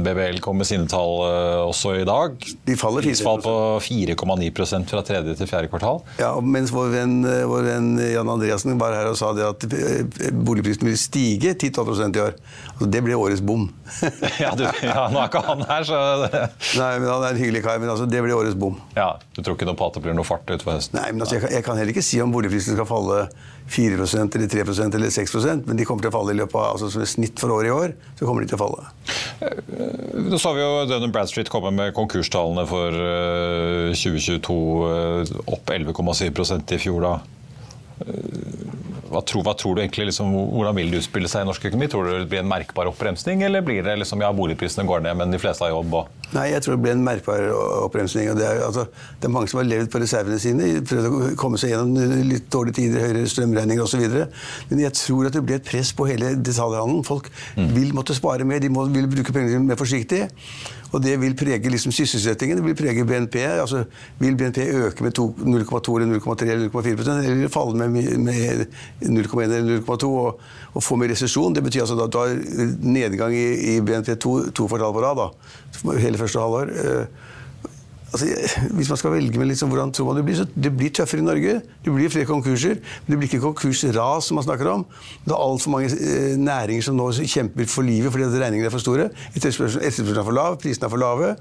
NBBL 0.00 0.40
kom 0.44 0.58
med 0.60 0.68
sine 0.68 0.88
tall 0.90 1.20
eh, 1.26 1.62
også 1.66 1.96
i 2.00 2.06
dag. 2.08 2.36
De 2.66 2.76
faller 2.78 3.04
4 3.04 3.10
Prisfall 3.12 3.42
på 3.44 3.54
4,9% 3.86 4.90
fra 4.90 5.02
tredje 5.06 5.36
til 5.38 5.50
fjerde 5.50 5.70
kvartal. 5.72 6.00
Ja, 6.20 6.32
mens 6.42 6.72
vår 6.74 6.92
venn, 6.94 7.16
vår 7.50 7.66
venn 7.70 7.90
Jan 8.12 8.30
Andreassen 8.32 8.78
var 8.80 8.96
her 8.96 9.10
og 9.10 9.18
sa 9.18 9.32
det 9.36 9.46
at 9.46 9.66
eh, 9.68 10.30
boligprisen 10.32 10.86
vil 10.88 10.98
stige 11.00 11.54
10-12% 11.56 12.16
i 12.20 12.24
år. 12.26 12.36
Altså, 12.76 12.85
det 12.90 13.02
ble 13.04 13.16
årets 13.18 13.42
bom. 13.44 13.66
ja, 14.42 14.52
du, 14.58 14.64
ja, 14.82 15.06
nå 15.12 15.20
er 15.20 15.28
ikke 15.28 15.42
han 15.46 15.64
her, 15.68 15.86
så 15.86 15.98
Nei, 16.80 16.92
men 17.00 17.08
Han 17.08 17.24
er 17.24 17.34
en 17.34 17.40
hyggelig 17.40 17.62
kar, 17.66 17.80
men 17.82 17.92
altså, 17.92 18.06
det 18.10 18.22
blir 18.24 18.36
årets 18.36 18.56
bom. 18.58 18.78
Ja, 18.96 19.12
Du 19.36 19.42
tror 19.42 19.56
ikke 19.56 19.68
noe 19.68 19.78
på 19.78 19.88
at 19.90 19.98
det 19.98 20.04
blir 20.06 20.16
noe 20.16 20.26
fart 20.26 20.48
utover 20.48 20.78
høsten? 20.78 20.98
Nei, 20.98 21.10
men 21.14 21.24
altså, 21.24 21.36
jeg, 21.38 21.44
kan, 21.44 21.54
jeg, 21.56 21.66
kan, 21.66 21.80
heller 21.80 21.94
ikke 21.94 22.06
si 22.06 22.20
om 22.24 22.34
boligprisene 22.34 22.78
skal 22.78 22.88
falle 22.88 23.20
4% 23.76 24.38
eller 24.38 24.50
3% 24.52 24.98
eller 24.98 25.10
6% 25.10 25.66
men 25.66 25.78
de 25.78 25.86
kommer 25.88 26.06
til 26.06 26.12
å 26.12 26.14
falle 26.14 26.34
i 26.34 26.38
løpet 26.38 26.58
av 26.60 26.76
altså, 26.76 26.90
som 26.92 27.02
et 27.02 27.10
snitt 27.10 27.42
for 27.42 27.54
året 27.54 27.70
i 27.70 27.74
år. 27.74 27.96
så 28.18 28.28
kommer 28.28 28.44
de 28.44 28.50
til 28.52 28.58
å 28.58 28.62
falle. 28.62 28.90
Eh, 29.42 30.28
nå 30.30 30.40
så 30.40 30.54
vi 30.56 30.62
jo 30.62 30.84
Dun 30.90 31.14
Bradstreet 31.14 31.50
komme 31.52 31.72
med 31.74 31.94
konkurstallene 31.96 32.66
for 32.70 33.00
2022 33.96 34.60
eh, 34.90 35.34
opp 35.56 35.74
11,7 35.74 36.76
i 36.76 36.80
fjor. 36.82 37.02
da 37.06 37.16
hva 39.10 39.22
tror, 39.26 39.44
hva 39.46 39.54
tror, 39.58 39.76
du 39.76 39.82
egentlig, 39.82 40.08
liksom, 40.10 40.32
Hvordan 40.52 40.76
vil 40.78 40.92
det 40.92 41.02
utspille 41.02 41.30
seg 41.30 41.44
i 41.44 41.48
norsk 41.48 41.68
økonomi? 41.70 41.88
Tror 41.92 42.06
du 42.06 42.12
det 42.14 42.30
blir 42.30 42.42
en 42.42 42.50
merkbar 42.50 42.90
oppbremsning, 42.90 43.44
eller 43.46 43.64
blir 43.66 43.84
det 43.86 43.98
liksom, 44.02 44.22
ja, 44.24 44.32
boligprisene 44.36 44.86
går 44.88 45.04
ned, 45.06 45.18
men 45.20 45.34
de 45.34 45.40
fleste 45.42 45.66
har 45.66 45.74
jobb? 45.74 46.00
Og... 46.00 46.15
Nei, 46.34 46.48
jeg 46.50 46.62
tror 46.64 46.74
det 46.74 46.82
ble 46.82 46.92
en 46.96 47.04
merkbar 47.06 47.44
oppbremsning. 47.84 48.32
det 48.38 48.46
altså, 48.66 48.86
det 49.20 49.28
er, 49.28 49.32
mange 49.32 49.50
som 49.50 49.60
har 49.60 49.68
levd 49.68 49.90
på 49.92 50.00
reservene 50.02 50.38
sine, 50.42 50.70
prøvd 50.86 51.06
å 51.06 51.20
komme 51.38 51.60
seg 51.60 51.70
gjennom 51.70 52.24
litt 52.26 52.48
dårlige 52.52 52.80
tider, 52.80 53.04
høyere 53.06 53.30
strømregninger 53.30 53.84
osv. 53.84 54.06
Men 54.70 54.82
jeg 54.82 54.96
tror 54.98 55.28
at 55.28 55.36
det 55.38 55.44
blir 55.46 55.60
et 55.60 55.68
press 55.68 55.92
på 55.96 56.08
hele 56.10 56.34
detaljhandelen. 56.34 57.04
Folk 57.06 57.30
mm. 57.54 57.70
vil 57.76 57.94
måtte 57.96 58.16
spare 58.18 58.48
mer, 58.48 58.62
de 58.62 58.72
må, 58.72 58.88
vil 58.90 59.06
bruke 59.12 59.34
pengene 59.36 59.62
mer 59.68 59.78
forsiktig. 59.78 60.24
Og 60.94 61.02
det 61.02 61.16
vil 61.20 61.34
prege 61.36 61.70
liksom, 61.70 61.92
sysselsettingen, 61.92 62.60
det 62.60 62.64
vil 62.64 62.76
prege 62.78 63.04
BNP. 63.04 63.36
altså 63.44 63.84
Vil 64.18 64.36
BNP 64.36 64.58
øke 64.58 65.04
med 65.04 65.18
0,2 65.18 65.96
eller 65.98 66.18
0,3 66.18 66.50
eller 66.50 66.68
0,4% 66.68 67.10
eller 67.10 67.48
falle 67.48 67.88
med, 67.88 68.18
med 68.18 68.66
0,1 69.02 69.42
eller 69.42 69.80
0,2 69.80 70.06
og, 70.06 70.40
og, 70.72 70.82
få 70.82 70.96
mer 70.96 71.10
resesjon? 71.10 71.54
Det 71.54 71.64
betyr 71.64 71.80
altså 71.80 71.98
da, 71.98 72.06
da 72.06 72.24
nedgang 72.80 73.34
i, 73.34 73.76
i 73.76 73.80
BNP 73.80 74.14
to, 74.14 74.38
to 74.50 74.68
kvartal 74.70 74.94
på 74.94 75.02
rad. 75.04 75.20
da, 75.20 75.98
Hele 75.98 76.15
første 76.20 76.42
halvår. 76.42 76.72
Uh, 76.76 77.32
altså, 78.12 78.26
Hvis 78.76 78.88
man 78.88 78.96
skal 79.00 79.12
velge 79.12 79.38
med 79.38 79.46
liksom, 79.46 79.68
hvordan 79.68 79.92
tror 79.92 80.06
man 80.06 80.16
det 80.16 80.24
blir, 80.24 80.36
så 80.36 80.46
det 80.54 80.72
blir 80.76 80.90
tøffere 80.90 81.20
i 81.20 81.24
Norge. 81.24 81.60
Det 81.84 81.94
blir 81.94 82.08
flere 82.10 82.28
konkurser. 82.28 82.78
Men 82.78 83.12
det 83.12 83.18
blir 83.18 83.28
ikke 83.28 83.42
konkursras 83.44 84.24
som 84.24 84.38
man 84.38 84.44
snakker 84.44 84.70
om. 84.70 84.86
Det 85.24 85.34
er 85.34 85.42
altfor 85.48 85.70
mange 85.70 85.90
eh, 85.90 86.36
næringer 86.38 86.82
som 86.82 86.96
nå 86.96 87.10
kjemper 87.12 87.68
for 87.70 87.86
livet 87.86 88.12
fordi 88.12 88.30
regningene 88.30 88.70
er 88.70 88.74
for 88.74 88.82
store. 88.82 89.10
Etterspørselen 89.34 90.16
er 90.16 90.24
for 90.24 90.36
lav, 90.36 90.58
prisene 90.62 90.88
er 90.88 90.94
for 90.94 91.02
lave. 91.02 91.34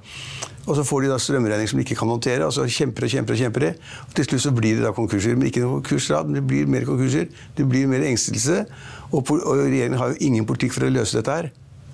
Og 0.66 0.76
så 0.76 0.84
får 0.84 1.06
de 1.06 1.12
da 1.12 1.18
strømregninger 1.22 1.70
som 1.70 1.80
de 1.80 1.86
ikke 1.86 2.00
kan 2.00 2.10
håndtere. 2.10 2.46
og 2.46 2.54
så 2.54 2.66
kjemper 2.66 3.06
og 3.06 3.10
kjemper 3.10 3.34
og 3.34 3.40
kjemper. 3.40 3.68
Og 4.08 4.16
til 4.16 4.26
slutt 4.26 4.42
så 4.42 4.52
blir 4.52 4.80
det 4.80 4.88
da 4.88 4.92
konkurser. 4.92 5.36
Men 5.36 5.52
ikke 5.52 5.62
noen 5.62 5.84
konkursrad, 5.84 6.26
men 6.26 6.40
det 6.40 6.48
blir 6.48 6.66
mer 6.66 6.88
konkurser. 6.88 7.30
Det 7.58 7.70
blir 7.70 7.88
mer 7.88 8.02
engstelse. 8.08 8.66
Og, 9.12 9.30
og 9.32 9.62
regjeringen 9.62 10.00
har 10.02 10.14
jo 10.14 10.20
ingen 10.20 10.46
politikk 10.46 10.74
for 10.74 10.88
å 10.88 10.90
løse 10.90 11.20
dette 11.20 11.38
her. 11.38 11.52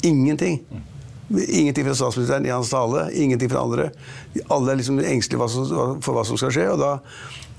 Ingenting. 0.08 0.62
Ingenting 1.32 1.86
fra 1.88 1.96
statsministeren 1.96 2.46
i 2.46 2.54
hans 2.54 2.72
tale, 2.74 3.08
ingenting 3.14 3.52
fra 3.52 3.64
andre. 3.64 3.90
Alle 4.52 4.72
er 4.74 4.80
liksom 4.82 5.00
engstelige 5.00 5.48
for 6.04 6.16
hva 6.16 6.26
som 6.28 6.40
skal 6.40 6.54
skje. 6.56 6.70
og 6.74 6.82
da, 6.82 6.96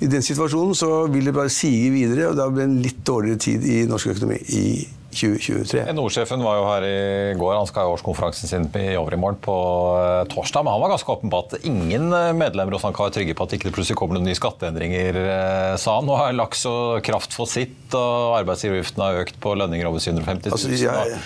I 0.00 0.10
den 0.10 0.24
situasjonen 0.24 0.74
så 0.74 1.06
vil 1.12 1.28
det 1.28 1.34
bare 1.36 1.52
sige 1.52 1.90
videre, 1.94 2.30
og 2.30 2.36
da 2.36 2.48
blir 2.50 2.64
det 2.64 2.70
en 2.70 2.82
litt 2.82 3.04
dårligere 3.06 3.38
tid 3.38 3.64
i 3.64 3.84
norsk 3.88 4.14
økonomi 4.16 4.40
i 4.48 4.64
2023. 5.12 5.84
NHO-sjefen 5.92 6.42
var 6.44 6.56
jo 6.58 6.64
her 6.66 6.84
i 6.86 7.34
går. 7.38 7.54
Han 7.58 7.68
skal 7.68 7.86
ha 7.86 7.94
årskonferansen 7.94 8.50
sin 8.50 8.66
i 8.80 8.96
overmorgen 8.98 9.38
på 9.44 9.56
eh, 10.00 10.22
torsdag. 10.32 10.64
Men 10.64 10.74
han 10.74 10.82
var 10.82 10.92
ganske 10.94 11.12
åpen 11.14 11.32
på 11.32 11.40
at 11.44 11.56
ingen 11.68 12.08
eh, 12.16 12.30
medlemmer 12.36 12.76
hos 12.76 12.86
han 12.86 12.96
kan 12.96 13.06
være 13.06 13.16
trygge 13.18 13.36
på 13.38 13.46
at 13.46 13.54
ikke 13.56 13.68
det 13.68 13.74
plutselig 13.76 13.98
kommer 14.00 14.18
noen 14.18 14.28
nye 14.30 14.38
skatteendringer, 14.38 15.18
eh, 15.22 15.74
sa 15.82 15.98
han. 15.98 16.08
Nå 16.08 16.16
har 16.18 16.34
laks 16.36 16.64
og 16.70 17.02
kraft 17.06 17.36
fått 17.36 17.52
sitt, 17.52 17.76
og 17.98 18.38
arbeidsgiveravgiften 18.40 19.04
har 19.04 19.20
økt 19.22 19.38
på 19.42 19.54
lønninger 19.60 19.90
over 19.90 20.02
750 20.02 20.50
000. 20.50 20.56
Altså, 20.56 20.72
jeg... 20.80 21.22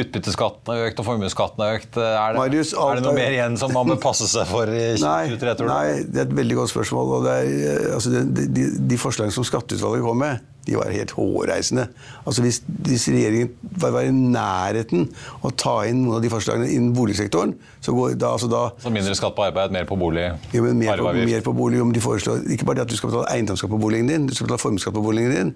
Utbytteskatten 0.00 0.72
har 0.72 0.88
økt, 0.88 0.98
og 1.02 1.06
formuesskatten 1.12 1.62
har 1.62 1.78
økt. 1.78 2.00
Er 2.00 2.34
det, 2.34 2.40
Marius, 2.40 2.72
er 2.74 2.98
det 2.98 3.06
noe 3.06 3.14
mer 3.14 3.36
igjen 3.36 3.60
som 3.60 3.70
man 3.76 3.92
bør 3.92 4.00
passe 4.08 4.26
seg 4.32 4.48
for 4.50 4.72
i 4.72 4.88
2023, 5.02 5.54
tror 5.60 5.70
du? 5.70 5.74
Nei, 5.74 6.02
det 6.08 6.24
er 6.24 6.28
et 6.28 6.36
veldig 6.40 6.60
godt 6.64 6.74
spørsmål. 6.74 7.16
og 7.20 7.30
er, 7.30 7.94
altså, 7.94 8.16
de, 8.16 8.48
de, 8.50 8.68
de 8.90 9.00
forslagene 9.00 9.36
som 9.36 9.46
Skatteutvalget 9.46 10.06
kom 10.06 10.22
med 10.24 10.52
de 10.66 10.76
var 10.76 10.90
helt 10.90 11.12
hårreisende. 11.16 11.86
Altså 12.26 12.42
hvis, 12.42 12.60
hvis 12.66 13.06
regjeringen 13.08 13.52
var, 13.80 13.92
var 13.94 14.06
i 14.06 14.12
nærheten 14.14 15.08
å 15.46 15.52
ta 15.54 15.76
inn 15.86 16.02
noen 16.02 16.18
av 16.18 16.24
de 16.24 16.30
forslagene 16.32 16.68
innen 16.74 16.94
boligsektoren 16.96 17.54
Så 17.84 17.94
går 17.94 18.16
da, 18.18 18.32
altså 18.34 18.48
da 18.50 18.62
Så 18.82 18.90
mindre 18.92 19.14
skatt 19.18 19.36
på 19.36 19.46
arbeid, 19.46 19.74
mer 19.74 19.86
på 19.88 19.98
bolig? 20.00 20.28
Jo, 20.52 20.64
men 20.66 20.80
mer, 20.82 20.98
på, 20.98 21.12
mer 21.14 21.44
på 21.46 21.54
bolig. 21.56 21.82
Om 21.82 21.92
de 21.94 22.02
foreslår, 22.02 22.42
ikke 22.50 22.66
bare 22.68 22.80
det 22.80 22.88
at 22.88 22.94
du 22.94 22.98
skal 22.98 23.12
betale 23.12 23.34
eiendomsskatt 23.36 23.70
på 23.70 23.80
boligen 23.80 24.10
din, 24.10 24.26
du 24.26 24.34
skal 24.34 24.50
betale 24.50 24.64
formuesskatt 24.64 24.96
på 24.96 25.04
boligen 25.06 25.36
din. 25.36 25.54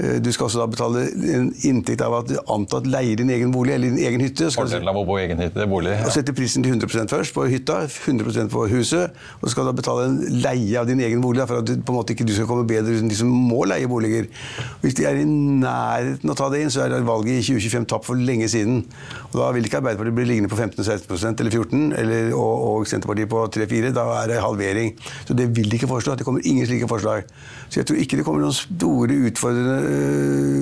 Eh, 0.00 0.16
du 0.24 0.30
skal 0.32 0.46
også 0.46 0.62
da 0.62 0.66
betale 0.72 1.02
en 1.36 1.50
inntekt 1.68 2.00
av 2.04 2.14
at 2.16 2.30
du 2.30 2.38
antatt 2.52 2.86
leier 2.88 3.18
din 3.20 3.30
egen 3.34 3.50
bolig 3.52 3.74
eller 3.74 3.92
din 3.92 4.00
egen 4.00 4.24
hytte. 4.24 4.48
Fordelen 4.54 4.88
av 4.88 4.96
å 4.96 5.04
bo 5.08 5.18
i 5.18 5.26
egen 5.26 5.42
hytte, 5.42 5.66
bolig. 5.68 5.92
Ja. 5.92 6.06
Og 6.08 6.14
sette 6.14 6.32
prisen 6.36 6.64
til 6.64 6.72
100% 6.78 7.12
først 7.12 7.36
på 7.36 7.44
hytta, 7.52 7.82
100% 7.90 8.52
på 8.52 8.64
huset. 8.72 9.12
Og 9.40 9.46
så 9.46 9.52
skal 9.52 9.68
du 9.68 9.72
da 9.72 9.76
betale 9.82 10.06
en 10.08 10.18
leie 10.44 10.80
av 10.80 10.88
din 10.88 11.02
egen 11.04 11.20
bolig 11.24 11.44
for 11.50 11.60
at 11.60 11.68
du, 11.68 11.74
på 11.76 11.92
en 11.92 12.00
måte 12.00 12.16
ikke 12.16 12.26
du 12.28 12.32
skal 12.36 12.48
komme 12.48 12.64
bedre 12.68 12.96
ut 12.96 13.02
enn 13.04 13.12
de 13.12 13.18
som 13.18 13.28
må 13.28 13.66
leie 13.68 13.90
boliger. 13.90 14.30
Hvis 14.80 14.96
de 14.96 15.06
er 15.08 15.20
i 15.20 15.26
nærheten 15.28 16.32
å 16.32 16.38
ta 16.38 16.48
det 16.52 16.64
inn, 16.64 16.72
så 16.72 16.86
er 16.86 16.96
valget 17.04 17.42
i 17.42 17.44
2025 17.52 17.88
tapt 17.92 18.08
for 18.08 18.28
lenge 18.30 18.48
siden. 18.52 18.84
Og 19.32 19.40
Da 19.42 19.50
vil 19.52 19.68
ikke 19.68 19.82
Arbeiderpartiet 19.82 20.16
bli 20.16 20.28
liggende 20.28 20.52
på 20.52 20.56
15-16% 20.56 21.42
eller 21.42 21.52
14 21.52 21.92
eller, 22.00 22.32
og, 22.38 22.66
og 22.68 22.88
Senterpartiet 22.88 23.28
på 23.32 23.44
3-4. 23.58 23.92
Da 23.96 24.06
er 24.22 24.32
det 24.32 24.40
halvering. 24.44 24.94
Så 25.28 25.36
det 25.36 25.50
vil 25.52 25.68
de 25.68 25.76
ikke 25.76 25.90
foreslå. 25.90 26.16
Det 26.16 26.24
kommer 26.28 26.44
ingen 26.48 26.68
slike 26.68 26.88
forslag. 26.88 27.28
Så 27.72 27.80
jeg 27.80 27.88
tror 27.88 28.00
ikke 28.02 28.18
det 28.20 28.24
kommer 28.26 28.44
noen 28.44 28.56
store 28.56 29.16
utfordrende 29.30 30.02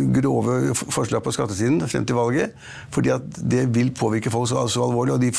Eh, 0.00 0.20
grove 0.20 0.74
forslag 0.74 1.22
på 1.22 1.32
skattesiden 1.34 1.80
frem 1.88 2.06
til 2.06 2.16
valget. 2.16 2.52
fordi 2.90 3.08
at 3.08 3.22
det 3.50 3.74
vil 3.74 3.90
påvirke 3.90 4.30
folk 4.30 4.48
så, 4.48 4.66
så 4.68 4.82
alvorlig. 4.82 5.12
Og 5.12 5.20
de 5.20 5.32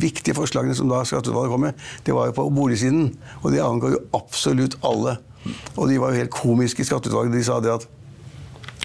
viktige 0.00 0.34
forslagene 0.34 0.74
som 0.74 0.88
da 0.88 1.04
skatteutvalget 1.04 1.50
kom 1.50 1.60
med, 1.60 1.72
det 2.06 2.14
var 2.14 2.26
jo 2.26 2.32
på 2.32 2.50
boligsiden. 2.50 3.14
Og 3.42 3.52
det 3.52 3.60
angår 3.60 3.90
jo 3.90 4.00
absolutt 4.14 4.78
alle. 4.84 5.16
Og 5.76 5.88
de 5.88 6.00
var 6.00 6.12
jo 6.12 6.22
helt 6.22 6.30
komiske 6.30 6.82
i 6.82 6.84
skatteutvalget. 6.84 7.34
De 7.34 7.44
sa 7.44 7.60
det 7.60 7.72
at 7.72 7.88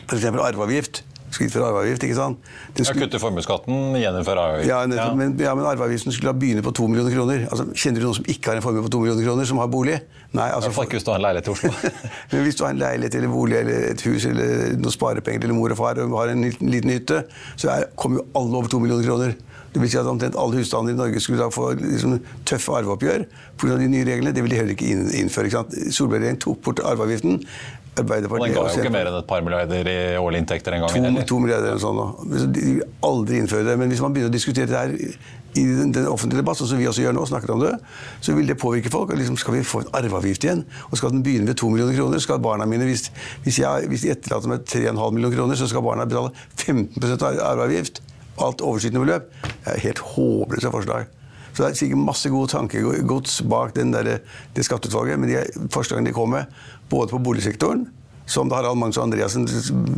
f.eks. 0.08 0.26
arveavgift 0.26 1.04
skritt 1.36 1.54
for 1.54 1.66
arveavgift. 1.68 2.04
ikke 2.08 2.18
sant? 2.18 2.50
Den 2.78 2.88
skulle... 2.88 3.08
Kutte 3.08 3.22
formuesskatten, 3.22 3.98
gjeninnføre 4.00 4.46
arveavgift. 4.48 4.70
Ja, 4.70 4.82
ja. 4.88 5.08
Men, 5.18 5.36
ja, 5.42 5.54
men 5.58 5.68
arveavgiften 5.70 6.16
skulle 6.16 6.34
da 6.34 6.40
begynne 6.40 6.66
på 6.66 6.74
2 6.80 6.90
millioner 6.92 7.16
kroner. 7.16 7.46
Altså, 7.50 7.68
kjenner 7.74 8.04
du 8.04 8.08
noen 8.08 8.20
som 8.20 8.28
ikke 8.36 8.52
har 8.52 8.62
en 8.62 8.66
formue 8.66 8.86
på 8.88 8.94
2 8.96 9.04
millioner 9.04 9.30
kroner, 9.30 9.50
som 9.50 9.62
har 9.64 9.72
bolig? 9.74 10.02
Nei, 10.34 10.50
altså... 10.50 10.70
Iallfall 10.70 10.90
ikke 10.90 11.00
hvis 11.00 11.08
du 11.08 11.14
har 11.14 11.22
en 11.22 11.26
leilighet 11.28 11.50
i 11.50 11.56
Oslo. 11.56 11.72
men 12.34 12.46
hvis 12.48 12.60
du 12.60 12.66
har 12.66 12.76
en 12.76 12.84
leilighet 12.84 13.18
eller 13.20 13.34
bolig 13.34 13.58
eller 13.62 13.90
et 13.92 14.06
hus 14.10 14.28
eller 14.30 14.78
noen 14.78 14.96
sparepenger 14.98 15.48
eller 15.48 15.58
mor 15.58 15.76
og 15.76 15.82
far 15.82 16.04
og 16.04 16.20
har 16.22 16.34
en 16.34 16.46
liten 16.46 16.94
hytte, 16.94 17.24
så 17.56 17.74
er, 17.76 17.90
kommer 18.00 18.22
jo 18.22 18.30
alle 18.42 18.62
over 18.62 18.72
2 18.74 18.86
millioner 18.86 19.10
kroner. 19.10 19.36
Det 19.74 19.82
vil 19.82 19.90
si 19.90 19.98
at 19.98 20.06
omtrent 20.10 20.36
alle 20.38 20.60
husstander 20.62 20.94
i 20.94 20.98
Norge 20.98 21.22
skulle 21.22 21.42
da 21.42 21.50
få 21.54 21.72
liksom, 21.80 22.20
tøffe 22.46 22.76
arveoppgjør 22.78 23.24
pga. 23.58 23.78
de 23.80 23.88
nye 23.90 24.06
reglene. 24.06 24.34
Det 24.36 24.44
vil 24.46 24.54
de 24.54 24.60
heller 24.60 24.76
ikke 24.76 24.92
innføre. 25.18 25.64
Solberg-regjeringen 25.90 26.42
tok 26.44 26.62
bort 26.66 26.82
arveavgiften. 26.86 27.40
Og 27.94 28.08
den 28.10 28.56
ga 28.56 28.64
jo 28.66 28.82
ikke 28.82 28.92
mer 28.94 29.10
enn 29.12 29.20
et 29.20 29.30
par 29.30 29.44
milliarder 29.46 29.90
i 29.92 29.98
årlige 30.18 30.44
inntekter 30.44 30.74
en 30.74 30.86
gang. 30.86 30.96
To, 30.96 31.26
to 31.30 31.40
milliarder 31.44 31.76
eller 31.76 31.84
sånn 31.84 32.00
nå. 32.00 32.08
De 32.56 32.64
vil 32.66 32.84
aldri 33.06 33.42
innføre 33.44 33.68
det. 33.68 33.76
Men 33.78 33.94
hvis 33.94 34.02
man 34.02 34.16
begynner 34.16 34.32
å 34.32 34.34
diskutere 34.34 34.72
det 34.72 34.80
her 34.80 34.96
i 35.54 35.64
den, 35.68 35.92
den 35.94 36.08
offentlige 36.10 36.42
debatt, 36.42 36.58
sånn 36.58 36.72
som 36.72 36.82
vi 36.82 36.88
også 36.90 37.04
gjør 37.04 37.14
nå, 37.14 37.26
snakker 37.30 37.54
om 37.54 37.62
det, 37.62 37.72
så 38.26 38.34
vil 38.34 38.50
det 38.50 38.58
påvirke 38.62 38.90
folk. 38.94 39.14
Liksom, 39.20 39.38
skal 39.38 39.60
vi 39.60 39.64
få 39.68 39.84
en 39.84 39.92
arveavgift 40.00 40.48
igjen? 40.48 40.64
Og 40.90 40.98
skal 40.98 41.14
den 41.14 41.22
begynne 41.26 41.52
ved 41.52 41.60
to 41.62 41.70
millioner 41.70 41.98
kroner? 41.98 42.24
Skal 42.24 42.42
barna 42.42 42.66
mine, 42.70 42.88
Hvis, 42.90 43.12
hvis, 43.46 43.62
jeg, 43.62 43.90
hvis 43.92 44.08
de 44.08 44.14
etterlater 44.16 44.50
meg 44.50 44.66
3,5 44.66 45.14
millioner 45.14 45.38
kroner, 45.38 45.60
så 45.60 45.70
skal 45.70 45.86
barna 45.86 46.10
betale 46.10 46.34
15% 46.58 47.28
arveavgift? 47.46 48.02
Alt 48.42 48.66
overskytende 48.66 49.06
beløp? 49.06 49.30
Det 49.46 49.76
er 49.76 49.86
helt 49.86 50.02
håpløse 50.16 50.74
forslag. 50.74 51.14
Så 51.54 51.62
det 51.62 51.70
er 51.70 51.78
sikkert 51.78 52.02
masse 52.02 52.30
gode 52.34 52.50
tankegods 52.50 53.42
bak 53.50 53.76
der, 53.78 54.18
det 54.56 54.66
skatteutvalget. 54.66 55.20
Men 55.20 55.30
de 55.30 55.68
forslagene 55.74 56.10
de 56.10 56.16
kom 56.16 56.34
med, 56.34 56.50
både 56.90 57.12
på 57.12 57.22
boligsektoren, 57.22 57.86
som 58.26 58.50
da 58.50 58.62
Harald 58.62 58.80
Magnus 58.82 58.98
Andreassen 58.98 59.46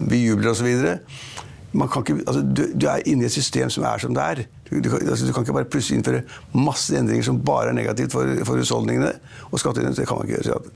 bejubler 0.10 0.52
osv. 0.52 0.68
Altså, 1.76 2.42
du, 2.42 2.64
du, 2.76 2.88
er 2.88 3.08
inne 3.08 3.26
i 3.26 3.30
et 3.30 3.36
system 3.36 3.72
som 3.72 3.84
er 3.88 4.04
som 4.04 4.16
det 4.16 4.24
er. 4.24 4.44
Du, 4.70 4.80
du, 4.80 4.90
altså, 4.98 5.28
du, 5.28 5.32
kan 5.34 5.44
ikke 5.44 5.56
bare 5.56 5.72
plutselig 5.72 6.00
innføre 6.00 6.24
masse 6.56 6.96
endringer 6.98 7.28
som 7.28 7.40
bare 7.44 7.72
er 7.72 7.78
negativt 7.78 8.16
for, 8.16 8.32
for 8.48 8.60
husholdningene 8.60 9.14
og 9.52 9.60
skattyterne. 9.60 9.96
Det 9.96 10.08
kan 10.08 10.20
man 10.20 10.28
ikke 10.28 10.44
gjøre. 10.44 10.74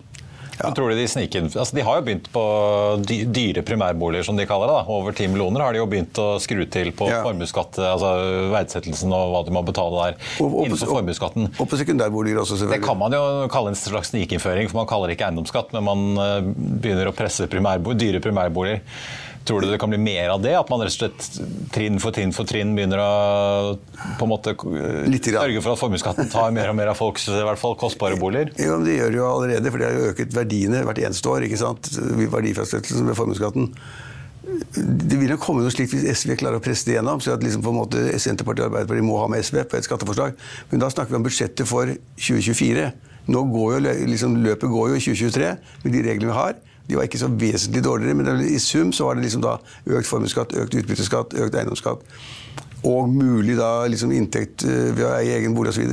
Ja. 0.59 0.71
tror 0.75 0.91
du 0.91 0.97
De 0.99 1.07
sniker 1.07 1.45
altså 1.47 1.75
De 1.75 1.83
har 1.85 1.99
jo 1.99 2.05
begynt 2.07 2.27
på 2.33 2.43
dyre 3.07 3.63
primærboliger, 3.65 4.25
som 4.27 4.37
de 4.37 4.45
kaller 4.49 4.67
det. 4.69 4.75
da. 4.79 4.95
Over 4.97 5.15
10 5.15 5.31
millioner 5.33 5.63
har 5.63 5.75
de 5.75 5.81
jo 5.81 5.87
begynt 5.89 6.19
å 6.19 6.27
skru 6.43 6.65
til 6.71 6.91
på 6.95 7.07
ja. 7.09 7.21
formuesskatt, 7.25 7.79
altså 7.83 8.11
verdsettelsen 8.53 9.13
og 9.15 9.33
hva 9.33 9.43
de 9.47 9.55
må 9.55 9.63
betale 9.67 10.09
der 10.09 10.19
og, 10.43 10.49
og, 10.49 10.59
innenfor 10.67 10.93
formuesskatten. 10.97 11.49
Og 11.55 11.69
på 11.69 11.79
sekundærboliger 11.79 12.41
også, 12.43 12.59
selvfølgelig. 12.59 12.81
Det 12.81 12.89
kan 12.89 12.99
man 12.99 13.15
jo 13.15 13.23
kalle 13.53 13.73
en 13.73 13.79
slags 13.79 14.13
snikinnføring, 14.13 14.69
for 14.71 14.81
man 14.81 14.89
kaller 14.89 15.09
det 15.09 15.17
ikke 15.17 15.29
eiendomsskatt, 15.29 15.73
men 15.77 15.87
man 15.87 16.05
eh, 16.25 16.51
begynner 16.83 17.09
å 17.09 17.15
presse 17.15 17.47
primærbo 17.51 17.95
dyre 17.97 18.21
primærboliger. 18.23 18.83
Tror 19.47 19.63
du 19.63 19.69
det 19.71 19.79
kan 19.81 19.89
bli 19.89 19.97
mer 20.01 20.29
av 20.33 20.41
det? 20.43 20.51
At 20.59 20.69
man 20.69 20.81
rett 20.83 20.93
og 20.93 20.97
slett 20.99 21.69
trinn 21.73 21.97
for 22.01 22.13
trinn 22.15 22.33
for 22.35 22.49
trinn 22.49 22.75
begynner 22.77 23.01
å 23.01 23.77
på 24.19 24.27
en 24.27 24.31
måte 24.31 24.53
sørge 24.53 25.63
for 25.63 25.73
at 25.73 25.81
formuesskatten 25.81 26.29
tar 26.31 26.51
mer 26.55 26.69
og 26.71 26.77
mer 26.77 26.91
av 26.91 26.99
folks 26.99 27.29
i 27.31 27.39
hvert 27.47 27.61
fall 27.61 27.77
kostbare 27.79 28.19
boliger? 28.19 28.51
Jo, 28.59 28.77
men 28.77 28.85
Det 28.85 28.99
gjør 28.99 29.15
det 29.15 29.19
jo 29.21 29.29
allerede, 29.29 29.71
for 29.71 29.81
det 29.81 29.89
har 29.89 29.97
jo 29.97 30.11
øket 30.11 30.35
verdiene 30.37 30.83
hvert 30.85 31.01
eneste 31.07 31.31
år. 31.31 31.47
ikke 31.47 31.61
sant? 31.63 31.89
Verdifastsettelsen 32.19 33.09
ved 33.09 33.17
formuesskatten. 33.17 33.73
Det 34.49 35.17
vil 35.17 35.29
nok 35.29 35.41
komme 35.43 35.63
noe 35.63 35.73
slikt 35.73 35.93
hvis 35.93 36.07
SV 36.21 36.35
klarer 36.39 36.59
å 36.59 36.63
presse 36.63 36.87
det 36.87 36.97
gjennom. 36.97 37.21
så 37.21 37.35
at 37.35 37.43
liksom 37.45 37.63
på 37.65 37.73
en 37.73 37.79
måte 37.81 38.05
Senterpartiet 38.21 38.65
og 38.65 38.71
Arbeiderpartiet 38.71 39.05
må 39.05 39.19
ha 39.21 39.27
med 39.31 39.45
SV 39.45 39.63
på 39.69 39.77
et 39.77 39.85
skatteforslag. 39.87 40.37
Men 40.71 40.81
da 40.83 40.89
snakker 40.89 41.13
vi 41.13 41.19
om 41.19 41.27
budsjettet 41.27 41.69
for 41.69 41.89
2024. 42.17 42.89
Nå 43.29 43.43
går 43.53 43.75
jo, 43.75 43.93
liksom, 44.09 44.39
Løpet 44.45 44.71
går 44.73 44.89
jo 44.89 44.97
i 44.97 45.03
2023 45.05 45.51
med 45.83 45.93
de 45.93 46.03
reglene 46.07 46.31
vi 46.31 46.37
har. 46.37 46.57
De 46.89 46.97
var 46.97 47.05
ikke 47.05 47.21
så 47.21 47.29
vesentlig 47.29 47.83
dårligere, 47.85 48.17
men 48.17 48.43
i 48.49 48.59
sum 48.59 48.93
så 48.95 49.05
var 49.05 49.17
det 49.17 49.27
liksom 49.27 49.43
da 49.45 49.57
økt 49.85 50.09
formuesskatt, 50.09 50.55
økt 50.57 50.77
utbytteskatt, 50.81 51.35
økt 51.37 51.57
eiendomsskatt. 51.59 52.05
Og 52.89 53.09
mulig 53.11 53.57
da 53.59 53.85
liksom 53.91 54.11
inntekt 54.15 54.63
eh, 54.65 54.89
ved 54.95 55.05
å 55.05 55.11
eie 55.17 55.35
egen 55.37 55.53
bolig 55.53 55.73
osv. 55.73 55.83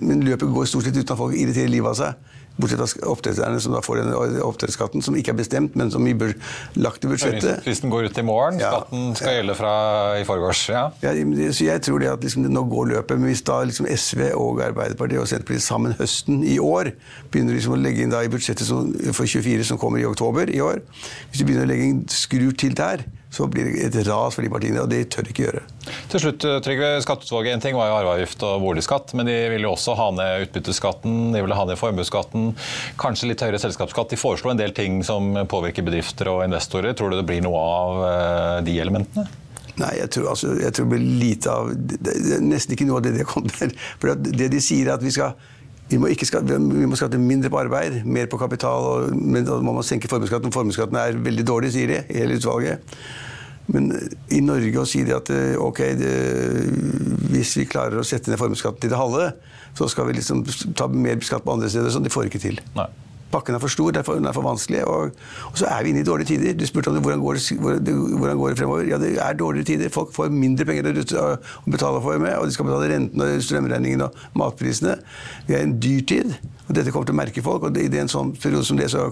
Men 0.00 0.24
løpet 0.24 0.48
går 0.54 0.70
stort 0.70 0.88
sett 0.88 0.96
uten 0.96 1.12
at 1.12 1.20
folk 1.20 1.36
irriterer 1.36 1.70
livet 1.70 1.92
av 1.92 1.98
seg. 2.00 2.35
Bortsett 2.56 2.80
fra 2.80 3.10
oppdretterne 3.12 3.60
som 3.60 3.74
da 3.76 3.82
får 3.84 4.00
den 4.00 4.40
oppdrettsskatten, 4.44 5.04
som 5.04 5.16
ikke 5.18 5.34
er 5.34 5.38
bestemt, 5.40 5.76
men 5.76 5.90
som 5.92 6.04
blir 6.06 6.36
lagt 6.80 7.04
i 7.04 7.10
budsjettet. 7.10 7.62
Fristen 7.66 7.92
går 7.92 8.08
ut 8.08 8.20
i 8.20 8.24
morgen, 8.26 8.60
skatten 8.62 9.10
skal 9.18 9.32
ja. 9.32 9.40
gjelde 9.40 9.56
fra 9.58 9.74
i 10.20 10.24
forgårs. 10.28 10.62
Ja. 10.72 10.86
ja. 11.04 11.12
så 11.52 11.68
jeg 11.68 11.84
tror 11.84 12.02
det 12.02 12.12
at 12.14 12.24
liksom, 12.24 12.46
nå 12.52 12.64
går 12.70 12.90
løpet. 12.94 13.20
Men 13.20 13.30
hvis 13.32 13.44
da 13.46 13.60
liksom 13.66 13.88
SV 13.90 14.30
og 14.32 14.62
Arbeiderpartiet 14.64 15.20
og 15.20 15.28
Senterpartiet 15.30 15.66
sammen 15.66 15.96
høsten 16.00 16.42
i 16.46 16.56
år 16.62 16.92
begynner 17.32 17.56
liksom 17.56 17.76
å 17.76 17.80
legge 17.80 18.04
inn 18.04 18.14
da 18.14 18.22
i 18.24 18.32
budsjettet 18.32 18.68
som, 18.68 18.88
for 19.12 19.28
24 19.28 19.68
som 19.68 19.80
kommer 19.80 20.00
i 20.00 20.08
oktober 20.08 20.50
i 20.52 20.62
år 20.64 20.80
Hvis 21.30 21.40
de 21.40 21.46
begynner 21.46 21.66
å 21.66 21.70
legge 21.70 21.90
inn 21.90 22.02
skrur 22.12 22.56
til 22.56 22.76
der, 22.76 23.04
så 23.30 23.46
blir 23.50 23.66
det 23.66 23.86
et 23.88 23.96
ras 24.06 24.36
for 24.36 24.44
de 24.44 24.50
partiene, 24.50 24.80
og 24.82 24.90
det 24.90 25.02
tør 25.12 25.26
de 25.26 25.32
ikke 25.32 25.46
gjøre. 25.46 25.62
Til 26.12 26.22
slutt, 26.22 26.44
eh, 26.46 26.58
Trygve, 26.64 26.90
Skatteutvalget 27.04 27.56
en 27.56 27.64
ting 27.64 27.78
var 27.78 27.90
jo 27.90 27.96
arveavgift 27.98 28.44
og 28.46 28.62
boligskatt, 28.64 29.14
men 29.18 29.28
de 29.28 29.36
ville 29.52 29.66
jo 29.66 29.74
også 29.74 29.96
ha 29.98 30.10
ned 30.14 30.46
utbytteskatten, 30.46 31.16
de 31.34 31.42
ville 31.44 31.58
ha 31.58 31.64
ned 31.68 31.80
formuesskatten, 31.80 32.52
kanskje 33.00 33.32
litt 33.32 33.42
høyere 33.44 33.60
selskapsskatt. 33.62 34.14
De 34.14 34.20
foreslo 34.20 34.52
en 34.52 34.60
del 34.60 34.76
ting 34.76 35.02
som 35.06 35.34
påvirker 35.50 35.86
bedrifter 35.86 36.30
og 36.32 36.44
investorer. 36.46 36.96
Tror 36.96 37.12
du 37.12 37.18
det 37.20 37.26
blir 37.28 37.42
noe 37.44 37.66
av 37.66 38.06
eh, 38.06 38.60
de 38.68 38.78
elementene? 38.84 39.26
Nei, 39.76 39.92
jeg 39.98 40.08
tror, 40.14 40.30
altså, 40.32 40.54
jeg 40.56 40.72
tror 40.72 40.86
det 40.86 40.92
blir 40.94 41.18
lite 41.20 41.52
av 41.52 41.68
det, 41.76 41.98
det, 42.00 42.38
Nesten 42.40 42.72
ikke 42.72 42.86
noe 42.88 43.02
av 43.02 43.04
det 43.04 43.18
de 43.18 43.26
kommer. 43.28 43.74
For 44.00 44.14
det 44.16 44.48
de 44.54 44.62
sier, 44.64 44.88
er 44.88 44.96
at 44.96 45.04
vi 45.04 45.12
skal 45.12 45.36
vi 45.90 46.00
må, 46.02 46.10
skatte, 46.18 46.58
vi 46.58 46.88
må, 46.88 46.98
skatte, 46.98 47.20
mindre 47.22 47.50
på 47.52 47.60
arbeid, 47.60 48.00
mer 48.04 48.26
på 48.30 48.40
kapital. 48.40 48.88
Og, 48.90 49.14
men 49.14 49.46
da 49.46 49.60
må 49.62 49.76
man 49.76 49.86
senke 49.86 50.10
formuesskatten. 50.10 50.54
Formuesskatten 50.54 50.98
er 50.98 51.20
veldig 51.22 51.46
dårlig, 51.46 51.72
sier 51.76 51.92
de 51.92 52.00
hele 52.10 52.40
utvalget. 52.40 52.98
Men 53.70 53.90
i 54.34 54.40
Norge 54.46 54.82
å 54.82 54.86
si 54.86 55.02
det 55.06 55.14
at 55.16 55.30
eh, 55.34 55.54
ok, 55.58 55.80
det, 55.98 56.12
hvis 57.32 57.56
vi 57.58 57.66
klarer 57.70 57.98
å 57.98 58.06
sette 58.06 58.30
ned 58.30 58.38
formuesskatten 58.40 58.82
til 58.82 58.92
det 58.92 59.00
halve, 59.00 59.32
så 59.76 59.88
skal 59.90 60.08
vi 60.08 60.18
liksom 60.18 60.44
ta 60.78 60.86
mer 60.90 61.18
skatt 61.26 61.46
på 61.46 61.54
andre 61.54 61.70
steder. 61.70 61.94
Sånn, 61.94 62.06
det 62.06 62.14
får 62.14 62.30
ikke 62.30 62.42
til. 62.42 62.62
Nei. 62.78 62.88
Pakken 63.32 63.56
er 63.56 63.62
for 63.62 63.72
stor, 63.72 63.90
den 63.90 64.00
er 64.00 64.06
for, 64.06 64.18
den 64.20 64.28
er 64.28 64.34
for 64.36 64.46
vanskelig. 64.46 64.84
Og, 64.86 65.16
og, 65.50 65.56
så 65.58 65.66
er 65.70 65.82
vi 65.82 65.92
inne 65.92 66.02
i 66.04 66.06
dårlige 66.06 66.30
tider. 66.32 66.54
Du 66.58 66.66
spurte 66.68 66.92
om 66.92 66.96
det, 66.96 67.02
hvordan, 67.02 67.22
går 67.24 67.38
det, 67.38 67.94
hvordan 68.18 68.38
går 68.38 68.52
det 68.52 68.58
fremover. 68.58 68.84
Ja, 68.90 69.00
det 69.02 69.16
er 69.22 69.38
dårlige 69.38 69.64
tider. 69.72 69.90
Folk 69.94 70.14
får 70.14 70.30
mindre 70.34 70.66
penger 70.68 70.90
å 70.92 71.26
betale 71.66 72.02
for 72.04 72.22
med, 72.22 72.36
og 72.38 72.46
de 72.46 72.54
skal 72.54 72.68
betale 72.68 72.92
renten 72.94 73.24
og 73.26 73.42
strømregningen 73.48 74.06
og 74.06 74.22
matprisene. 74.38 74.96
Vi 75.48 75.56
er 75.56 75.64
i 75.64 75.68
en 75.70 75.76
dyrtid, 75.82 76.36
og 76.68 76.72
dette 76.78 76.94
kommer 76.94 77.10
til 77.10 77.16
å 77.16 77.20
merke 77.22 77.44
folk. 77.44 77.66
Og 77.66 77.82
i 77.82 77.90
en 77.98 78.12
sånn 78.12 78.32
periode 78.38 78.68
som 78.68 78.78
det, 78.78 78.88
så 78.94 79.08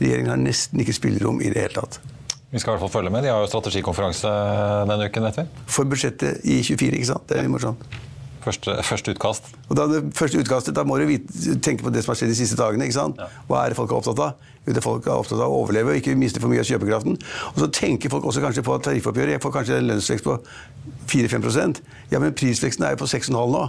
regjeringen 0.00 0.34
har 0.34 0.40
nesten 0.40 0.82
ikke 0.82 0.96
spillerom 0.96 1.42
i 1.42 1.50
det 1.50 1.66
hele 1.66 1.78
tatt. 1.80 2.00
Vi 2.50 2.58
skal 2.58 2.72
i 2.72 2.74
hvert 2.74 2.86
fall 2.88 2.96
følge 2.98 3.12
med. 3.14 3.22
De 3.22 3.30
har 3.30 3.42
jo 3.44 3.50
strategikonferanse 3.50 4.30
denne 4.90 5.06
uken. 5.06 5.26
vet 5.28 5.42
vi. 5.42 5.44
For 5.70 5.86
budsjettet 5.86 6.42
i 6.42 6.62
24, 6.66 6.96
ikke 6.98 7.10
sant. 7.12 7.28
Det 7.30 7.38
er 7.38 7.46
litt 7.46 7.54
morsomt. 7.54 7.84
Første, 8.40 8.76
første, 8.86 9.12
utkast? 9.12 9.50
Og 9.68 9.76
da, 9.76 9.84
det 9.90 10.00
første 10.16 10.40
utkastet, 10.40 10.74
da 10.76 10.84
må 10.88 10.96
du 10.96 11.04
vite, 11.08 11.56
tenke 11.60 11.84
på 11.84 11.92
det 11.92 12.04
som 12.04 12.14
har 12.14 12.20
skjedd 12.20 12.32
de 12.32 12.38
siste 12.38 12.56
dagene. 12.56 12.86
ikke 12.88 12.96
sant? 12.96 13.20
Ja. 13.20 13.28
Hva 13.50 13.64
er 13.64 13.72
det 13.72 13.76
folk 13.76 13.92
er 13.92 13.98
opptatt 13.98 14.22
av? 14.24 14.48
Jo, 14.64 14.74
det 14.76 14.84
folk 14.84 15.06
er 15.06 15.20
opptatt 15.20 15.42
av 15.42 15.52
å 15.52 15.60
overleve 15.60 15.92
og 15.92 16.00
ikke 16.00 16.16
miste 16.16 16.40
for 16.40 16.52
mye 16.52 16.62
av 16.62 16.68
kjøpekraften. 16.70 17.20
Og 17.52 17.60
så 17.60 17.68
tenker 17.76 18.12
folk 18.12 18.24
også 18.30 18.44
kanskje 18.44 18.64
på 18.64 18.78
tariffoppgjøret. 18.86 19.36
Jeg 19.36 19.44
får 19.44 19.54
kanskje 19.58 19.78
en 19.80 19.92
lønnsvekst 19.92 20.26
på 20.26 20.38
4-5% 21.10 21.82
Ja, 22.12 22.18
men 22.18 22.34
prisveksten 22.36 22.86
er 22.86 22.96
jo 22.96 23.02
på 23.04 23.10
6,5 23.12 23.36
nå. 23.36 23.64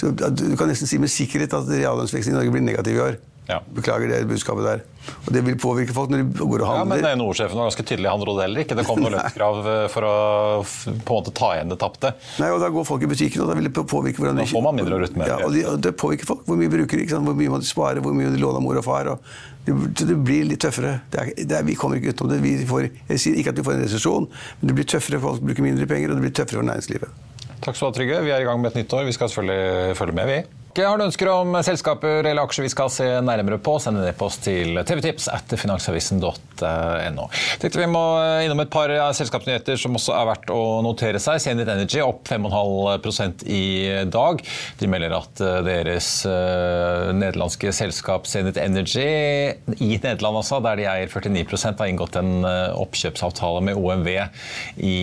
Så 0.00 0.12
Du 0.16 0.56
kan 0.56 0.68
nesten 0.68 0.88
si 0.88 1.00
med 1.00 1.12
sikkerhet 1.12 1.56
at 1.56 1.68
reallønnsveksten 1.68 2.34
i 2.34 2.38
Norge 2.38 2.54
blir 2.54 2.64
negativ 2.64 2.96
i 2.96 3.04
år. 3.08 3.20
Ja. 3.48 3.58
Beklager 3.74 4.08
det 4.08 4.24
budskapet 4.30 4.64
der. 4.64 4.82
Og 5.26 5.32
Det 5.34 5.40
vil 5.42 5.56
påvirke 5.58 5.94
folk 5.96 6.10
når 6.12 6.22
de 6.22 6.44
går 6.46 6.62
og 6.62 6.68
handler. 6.68 7.00
Ja, 7.00 7.10
Men 7.10 7.18
NHO-sjefen 7.18 7.58
var 7.58 7.70
ganske 7.70 7.84
tydelig, 7.88 8.10
han 8.10 8.22
rådde 8.28 8.44
heller 8.44 8.64
ikke. 8.64 8.76
Det 8.78 8.84
kom 8.86 9.00
noen 9.02 9.14
lønnskrav 9.16 9.60
eh, 9.72 9.86
for 9.90 10.06
å 10.06 10.14
på 10.62 10.90
en 10.92 11.00
måte 11.08 11.32
ta 11.36 11.52
igjen 11.56 11.72
det 11.72 11.78
tapte. 11.80 12.12
Nei, 12.42 12.50
og 12.54 12.60
Da 12.62 12.68
går 12.72 12.86
folk 12.86 13.06
i 13.06 13.10
butikken, 13.10 13.42
og 13.44 13.50
da 13.50 13.56
vil 13.58 13.70
det 13.70 13.74
påvirke 13.74 14.22
hvordan 14.22 14.42
Da 14.42 14.46
får 14.50 14.66
man 14.68 14.78
mindre 14.78 14.98
å 14.98 15.02
rutte 15.02 15.18
med. 15.18 15.32
Ja, 15.32 15.40
og, 15.46 15.56
de, 15.56 15.64
og 15.72 15.80
Det 15.82 15.94
påvirker 15.98 16.30
folk. 16.30 16.44
Hvor 16.46 16.60
mye 16.60 16.72
bruker 16.72 17.00
de, 17.00 17.08
hvor 17.10 17.38
mye 17.40 17.54
må 17.56 17.62
de 17.62 17.70
spare, 17.70 18.04
hvor 18.04 18.14
mye 18.16 18.30
de 18.34 18.42
låner 18.42 18.62
mor 18.64 18.78
og 18.78 18.86
far. 18.86 19.10
Og 19.16 19.34
det, 19.66 19.74
det, 20.04 20.18
blir 20.20 20.46
litt 20.52 20.62
tøffere. 20.62 21.00
Det 21.10 21.24
er, 21.24 21.32
det 21.40 21.58
er, 21.58 21.66
vi 21.66 21.78
kommer 21.80 21.98
ikke 21.98 22.14
utenom 22.14 22.36
det. 22.36 22.54
Får, 22.70 22.86
jeg 23.10 23.24
sier 23.24 23.40
ikke 23.40 23.54
at 23.56 23.60
vi 23.60 23.66
får 23.66 23.78
en 23.78 23.84
resesjon, 23.88 24.30
men 24.60 24.70
det 24.70 24.78
blir 24.78 24.88
tøffere. 24.94 25.20
Folk 25.24 25.42
bruker 25.42 25.66
mindre 25.66 25.90
penger, 25.90 26.12
og 26.12 26.20
det 26.20 26.28
blir 26.28 26.36
tøffere 26.36 26.62
for 26.62 26.70
næringslivet. 26.70 27.28
Takk 27.60 27.76
skal 27.76 27.90
du 27.90 27.90
ha, 27.90 27.96
Trygve. 27.98 28.22
Vi 28.24 28.32
er 28.32 28.44
i 28.44 28.48
gang 28.48 28.60
med 28.62 28.72
et 28.72 28.82
nytt 28.84 28.96
år. 28.96 29.04
Vi 29.08 29.16
skal 29.16 29.28
selvfølgelig 29.32 29.96
følge 29.98 30.16
med, 30.16 30.30
vi. 30.30 30.59
Har 30.78 30.98
du 30.98 31.04
ønsker 31.04 31.26
om 31.32 31.56
selskaper 31.66 32.22
eller 32.22 32.44
aksjer 32.46 32.64
vi 32.64 32.70
skal 32.70 32.90
se 32.94 33.06
nærmere 33.26 33.58
på, 33.58 33.74
send 33.82 33.98
en 33.98 34.06
e-post 34.06 34.44
til 34.46 34.78
tvtips 34.86 35.26
at 35.32 35.50
finansavisen.no. 35.58 37.24
Vi 37.60 37.88
må 37.90 38.02
innom 38.44 38.62
et 38.62 38.70
par 38.70 38.92
selskapsnyheter 39.16 39.80
som 39.80 39.98
også 39.98 40.14
er 40.14 40.28
verdt 40.28 40.52
å 40.54 40.60
notere 40.86 41.18
seg. 41.22 41.40
Zenit 41.42 41.70
Energy 41.70 41.98
opp 42.04 42.22
5,5 42.30 43.42
i 43.50 43.64
dag. 44.10 44.44
De 44.78 44.90
melder 44.90 45.16
at 45.18 45.42
eh, 45.42 45.58
deres 45.66 46.10
eh, 46.28 47.10
nederlandske 47.18 47.72
selskap 47.74 48.28
Zenit 48.30 48.60
Energy 48.60 49.08
i 49.80 49.90
Nederland 50.00 50.40
altså, 50.40 50.60
der 50.64 50.78
de 50.78 50.86
eier 50.90 51.10
49% 51.10 51.82
har 51.82 51.90
inngått 51.90 52.20
en 52.20 52.46
eh, 52.46 52.78
oppkjøpsavtale 52.78 53.64
med 53.66 53.80
OMV 53.80 54.10
i 54.86 54.96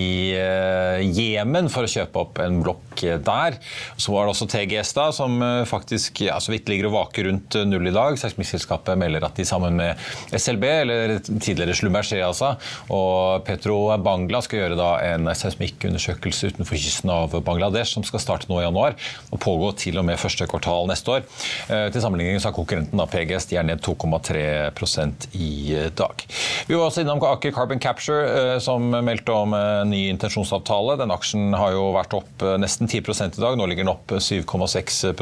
Jemen 1.17 1.67
for 1.73 1.83
å 1.83 1.91
kjøpe 1.91 2.23
opp 2.23 2.41
en 2.43 2.61
blokk 2.63 3.03
der. 3.25 3.57
Så 3.99 4.13
var 4.13 4.25
det 4.25 4.33
også 4.33 4.47
TGS 4.51 4.95
da, 4.97 5.09
som 5.15 5.37
faktisk 5.65 6.21
ja, 6.25 6.37
så 6.43 6.51
vidt 6.53 6.69
ligger 6.69 6.89
og 6.89 6.95
vaker 6.97 7.27
rundt 7.29 7.57
null 7.67 7.89
i 7.89 7.93
dag. 7.95 8.17
Seismikkselskapet 8.19 8.99
melder 8.99 9.25
at 9.27 9.39
de 9.39 9.45
sammen 9.47 9.79
med 9.79 9.97
SLB, 10.35 10.65
eller 10.83 11.17
tidligere 11.25 11.75
Slumberger 11.77 12.25
altså, 12.27 12.53
og 12.93 13.45
Petro 13.47 13.79
Bangla 14.03 14.41
skal 14.45 14.61
gjøre 14.61 14.77
da 14.79 14.89
en 15.13 15.29
seismikkundersøkelse 15.31 16.53
utenfor 16.53 16.79
kysten 16.79 17.11
av 17.13 17.33
Bangladesh, 17.45 17.95
som 17.95 18.05
skal 18.07 18.21
starte 18.23 18.51
nå 18.51 18.59
i 18.61 18.65
januar 18.65 18.97
og 19.31 19.41
pågå 19.43 19.71
til 19.81 19.99
og 20.01 20.07
med 20.07 20.19
første 20.21 20.47
kvartal 20.49 20.89
neste 20.91 21.17
år. 21.17 21.25
Til 21.67 22.03
sammenligning 22.03 22.41
så 22.41 22.51
har 22.51 22.57
konkurrenten 22.57 22.99
da 22.99 23.07
PGS 23.09 23.49
de 23.51 23.59
er 23.59 23.67
ned 23.67 23.81
2,3% 23.85 25.29
i 25.37 25.51
dag. 25.97 26.25
Vi 26.67 26.75
var 26.75 26.87
også 26.89 27.03
innom 27.03 27.23
Aker 27.27 27.55
Carbon 27.55 27.81
Capture, 27.83 28.59
som 28.63 28.89
meldte 29.05 29.33
om 29.33 29.55
ny 29.89 30.07
intensjonsavtale. 30.11 30.97
Den 31.01 31.13
aksjen 31.13 31.55
har 31.57 31.75
jo 31.75 31.89
vært 31.95 32.15
opp 32.17 32.45
nesten 32.61 32.89
10 32.89 33.01
i 33.27 33.41
dag. 33.41 33.57
Nå 33.57 33.67
ligger 33.69 33.85
den 33.85 33.93
opp 33.93 34.11
7,6 34.11 35.13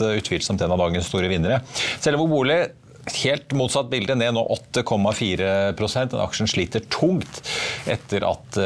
utvilsomt 0.00 0.62
en 0.64 0.74
av 0.74 0.80
dagens 0.86 1.10
store 1.10 1.30
vinnere. 1.32 1.60
Selvo 2.00 2.28
bolig 2.30 2.62
Helt 3.12 3.52
motsatt 3.52 3.90
bilde, 3.92 4.14
ned 4.16 4.32
nå 4.32 4.42
8,4 4.72 5.74
Den 5.76 6.20
Aksjen 6.22 6.48
sliter 6.48 6.80
tungt 6.88 7.42
etter 7.84 8.24
at 8.24 8.56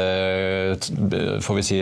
får 1.43 1.57
vi 1.57 1.65
si, 1.67 1.79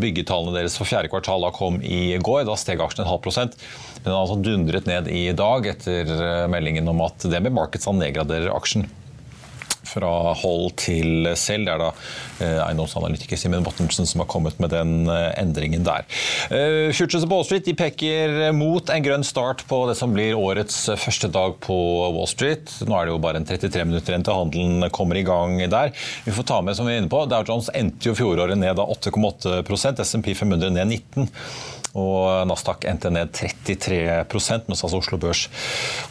byggetallene 0.00 0.56
deres 0.56 0.78
for 0.80 0.88
fjerde 0.88 1.12
kvartal 1.12 1.44
kom 1.52 1.82
i 1.84 2.16
går. 2.16 2.46
Da 2.48 2.56
steg 2.56 2.80
aksjen 2.80 3.04
en 3.04 3.10
halv 3.12 3.20
prosent. 3.26 3.58
Men 4.00 4.06
Den 4.06 4.16
har 4.16 4.24
altså 4.24 4.40
dundret 4.40 4.88
ned 4.88 5.12
i 5.12 5.26
dag 5.36 5.68
etter 5.74 6.48
meldingen 6.48 6.88
om 6.88 7.04
at 7.04 7.28
det 7.28 7.44
med 7.44 7.52
Marketsan 7.52 8.00
nedgraderer 8.00 8.54
aksjen 8.56 8.88
fra 9.88 10.32
hold 10.40 10.74
til 10.80 11.30
selv. 11.38 11.66
Det 11.68 11.74
er 11.74 11.80
da 11.80 11.90
eh, 12.44 12.60
eiendomsanalytiker 12.66 13.40
Simen 13.40 13.64
Bottensen 13.64 14.08
som 14.08 14.22
har 14.22 14.28
kommet 14.30 14.58
med 14.62 14.72
den 14.74 15.08
eh, 15.10 15.30
endringen 15.40 15.86
der. 15.86 16.06
Eh, 16.50 16.92
Futures 16.94 17.26
på 17.26 17.32
Wall 17.32 17.46
Street 17.48 17.68
de 17.68 17.76
peker 17.78 18.52
mot 18.56 18.90
en 18.92 19.04
grønn 19.04 19.26
start 19.26 19.64
på 19.70 19.84
det 19.90 19.96
som 19.98 20.14
blir 20.14 20.38
årets 20.38 20.78
første 21.00 21.30
dag 21.32 21.56
på 21.64 21.76
Wall 22.16 22.30
Street. 22.30 22.72
Nå 22.88 22.98
er 22.98 23.08
det 23.08 23.14
jo 23.14 23.22
bare 23.22 23.40
en 23.40 23.48
33 23.48 23.86
minutter 23.88 24.14
igjen 24.14 24.26
til 24.26 24.40
handelen 24.40 24.90
kommer 24.94 25.20
i 25.20 25.26
gang 25.26 25.58
der. 25.72 25.94
Vi 26.24 26.34
får 26.34 26.48
ta 26.50 26.60
med 26.64 26.76
som 26.78 26.88
vi 26.88 26.96
er 26.96 27.02
inne 27.02 27.12
på, 27.12 27.24
Dow 27.30 27.44
Jones 27.46 27.70
endte 27.74 28.10
jo 28.10 28.16
fjoråret 28.18 28.58
ned 28.60 28.80
av 28.80 28.92
8,8% 28.96 30.02
SMP 30.04 30.34
500 30.36 30.74
ned 30.74 30.98
19 31.00 31.30
og 31.94 32.48
Nasdaq 32.50 32.86
endte 32.90 33.10
ned 33.14 33.30
33 33.34 33.98
mens 34.66 34.82
altså 34.82 34.98
Oslo 34.98 35.18
Børs 35.20 35.46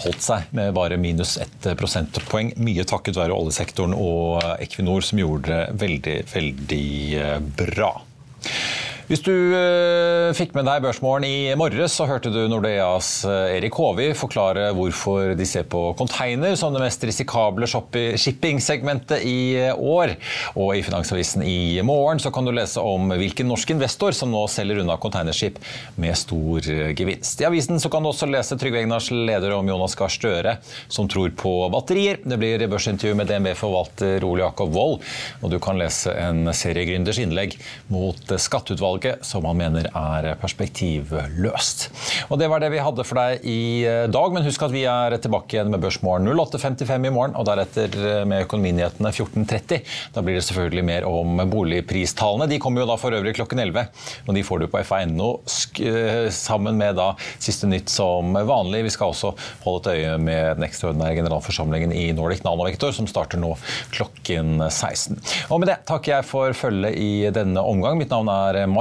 holdt 0.05 0.23
seg 0.23 0.53
med 0.55 0.71
bare 0.77 0.97
minus 1.01 1.35
1 1.41 1.73
prosentpoeng. 1.79 2.53
Mye 2.63 2.85
takket 2.87 3.19
være 3.19 3.35
oljesektoren 3.35 3.95
og 3.97 4.39
Equinor, 4.63 5.03
som 5.03 5.19
gjorde 5.19 5.51
det 5.51 5.81
veldig, 5.83 6.17
veldig 6.33 6.87
eh, 7.19 7.39
bra. 7.63 7.91
Hvis 9.13 9.21
du 9.21 9.53
uh, 9.53 10.31
fikk 10.33 10.55
med 10.57 10.65
deg 10.65 10.79
Børsmorgen 10.81 11.27
i 11.27 11.53
morges, 11.53 11.93
så 11.93 12.07
hørte 12.09 12.31
du 12.33 12.39
Nordeas 12.49 13.19
uh, 13.29 13.51
Erik 13.53 13.75
Håvi 13.77 14.07
forklare 14.17 14.71
hvorfor 14.73 15.35
de 15.37 15.45
ser 15.45 15.67
på 15.69 15.83
container 15.99 16.55
som 16.57 16.73
det 16.73 16.81
mest 16.81 17.05
risikable 17.05 17.69
shipping-segmentet 17.69 19.21
i 19.21 19.35
uh, 19.69 19.77
år. 19.77 20.15
Og 20.57 20.79
i 20.79 20.81
Finansavisen 20.81 21.45
i 21.45 21.77
morgen 21.85 22.23
så 22.23 22.31
kan 22.33 22.49
du 22.49 22.55
lese 22.57 22.81
om 22.81 23.13
hvilken 23.13 23.51
norsk 23.53 23.75
investor 23.75 24.17
som 24.17 24.33
nå 24.33 24.41
selger 24.49 24.81
unna 24.81 24.95
containerskip 24.97 25.61
med 26.01 26.17
stor 26.17 26.71
gevinst. 26.97 27.45
I 27.45 27.49
avisen 27.51 27.77
så 27.83 27.93
kan 27.93 28.01
du 28.01 28.09
også 28.09 28.31
lese 28.33 28.57
Trygve 28.57 28.81
Egnars 28.81 29.11
leder 29.13 29.53
om 29.59 29.69
Jonas 29.69 29.93
Gahr 29.99 30.09
Støre, 30.09 30.55
som 30.89 31.05
tror 31.05 31.29
på 31.37 31.53
batterier. 31.75 32.17
Det 32.25 32.41
blir 32.41 32.65
børsintervju 32.65 33.21
med 33.21 33.29
DNB-forvalter 33.29 34.25
Ole 34.25 34.47
Jakob 34.47 34.73
Wold, 34.73 35.05
og 35.43 35.53
du 35.53 35.61
kan 35.61 35.77
lese 35.77 36.17
en 36.17 36.49
seriegründers 36.49 37.21
innlegg 37.21 37.59
mot 37.93 38.37
skatteutvalget 38.41 39.02
utvalget, 39.03 39.25
som 39.25 39.45
han 39.45 39.57
mener 39.57 39.87
er 39.93 40.35
perspektivløst. 40.39 41.89
Og 42.29 42.39
Det 42.39 42.47
var 42.49 42.59
det 42.59 42.71
vi 42.71 42.81
hadde 42.81 43.03
for 43.03 43.15
deg 43.19 43.43
i 43.43 43.85
eh, 43.85 44.07
dag, 44.07 44.33
men 44.33 44.43
husk 44.43 44.61
at 44.63 44.71
vi 44.71 44.85
er 44.85 45.17
tilbake 45.17 45.55
igjen 45.55 45.71
med 45.71 45.81
Børsmorgen 45.81 46.27
08.55 46.27 47.07
i 47.07 47.11
morgen, 47.11 47.35
og 47.35 47.45
deretter 47.45 47.89
eh, 47.89 48.25
med 48.25 48.45
Økonominyhetene 48.45 49.11
14.30. 49.11 49.83
Da 50.13 50.21
blir 50.21 50.37
det 50.37 50.45
selvfølgelig 50.47 50.83
mer 50.83 51.07
om 51.07 51.41
boligpristallene. 51.49 52.49
De 52.49 52.59
kommer 52.59 52.83
jo 52.83 52.89
da 52.89 52.97
for 52.97 53.13
øvrig 53.13 53.35
klokken 53.35 53.59
11, 53.59 53.87
og 54.27 54.35
de 54.35 54.43
får 54.43 54.63
du 54.63 54.67
på 54.67 54.83
fa.no 54.83 55.29
eh, 55.83 56.29
sammen 56.31 56.79
med 56.79 56.97
da 56.97 57.13
siste 57.37 57.69
nytt 57.69 57.91
som 57.91 58.33
vanlig. 58.33 58.83
Vi 58.87 58.93
skal 58.93 59.13
også 59.13 59.33
holde 59.65 59.83
et 59.83 60.03
øye 60.03 60.17
med 60.21 60.59
den 60.59 60.67
ekstraordinære 60.67 61.19
generalforsamlingen 61.21 61.93
i 61.95 62.09
Nordic 62.15 62.43
Nanovektor, 62.45 62.93
som 62.95 63.07
starter 63.09 63.41
nå 63.41 63.53
klokken 63.93 64.59
16. 64.69 65.19
Og 65.49 65.61
med 65.61 65.71
det 65.71 65.79
takker 65.89 66.17
jeg 66.17 66.27
for 66.27 66.53
følget 66.57 66.97
i 66.99 67.29
denne 67.33 67.61
omgang. 67.63 67.97
Mitt 67.99 68.11
navn 68.13 68.29
er 68.31 68.63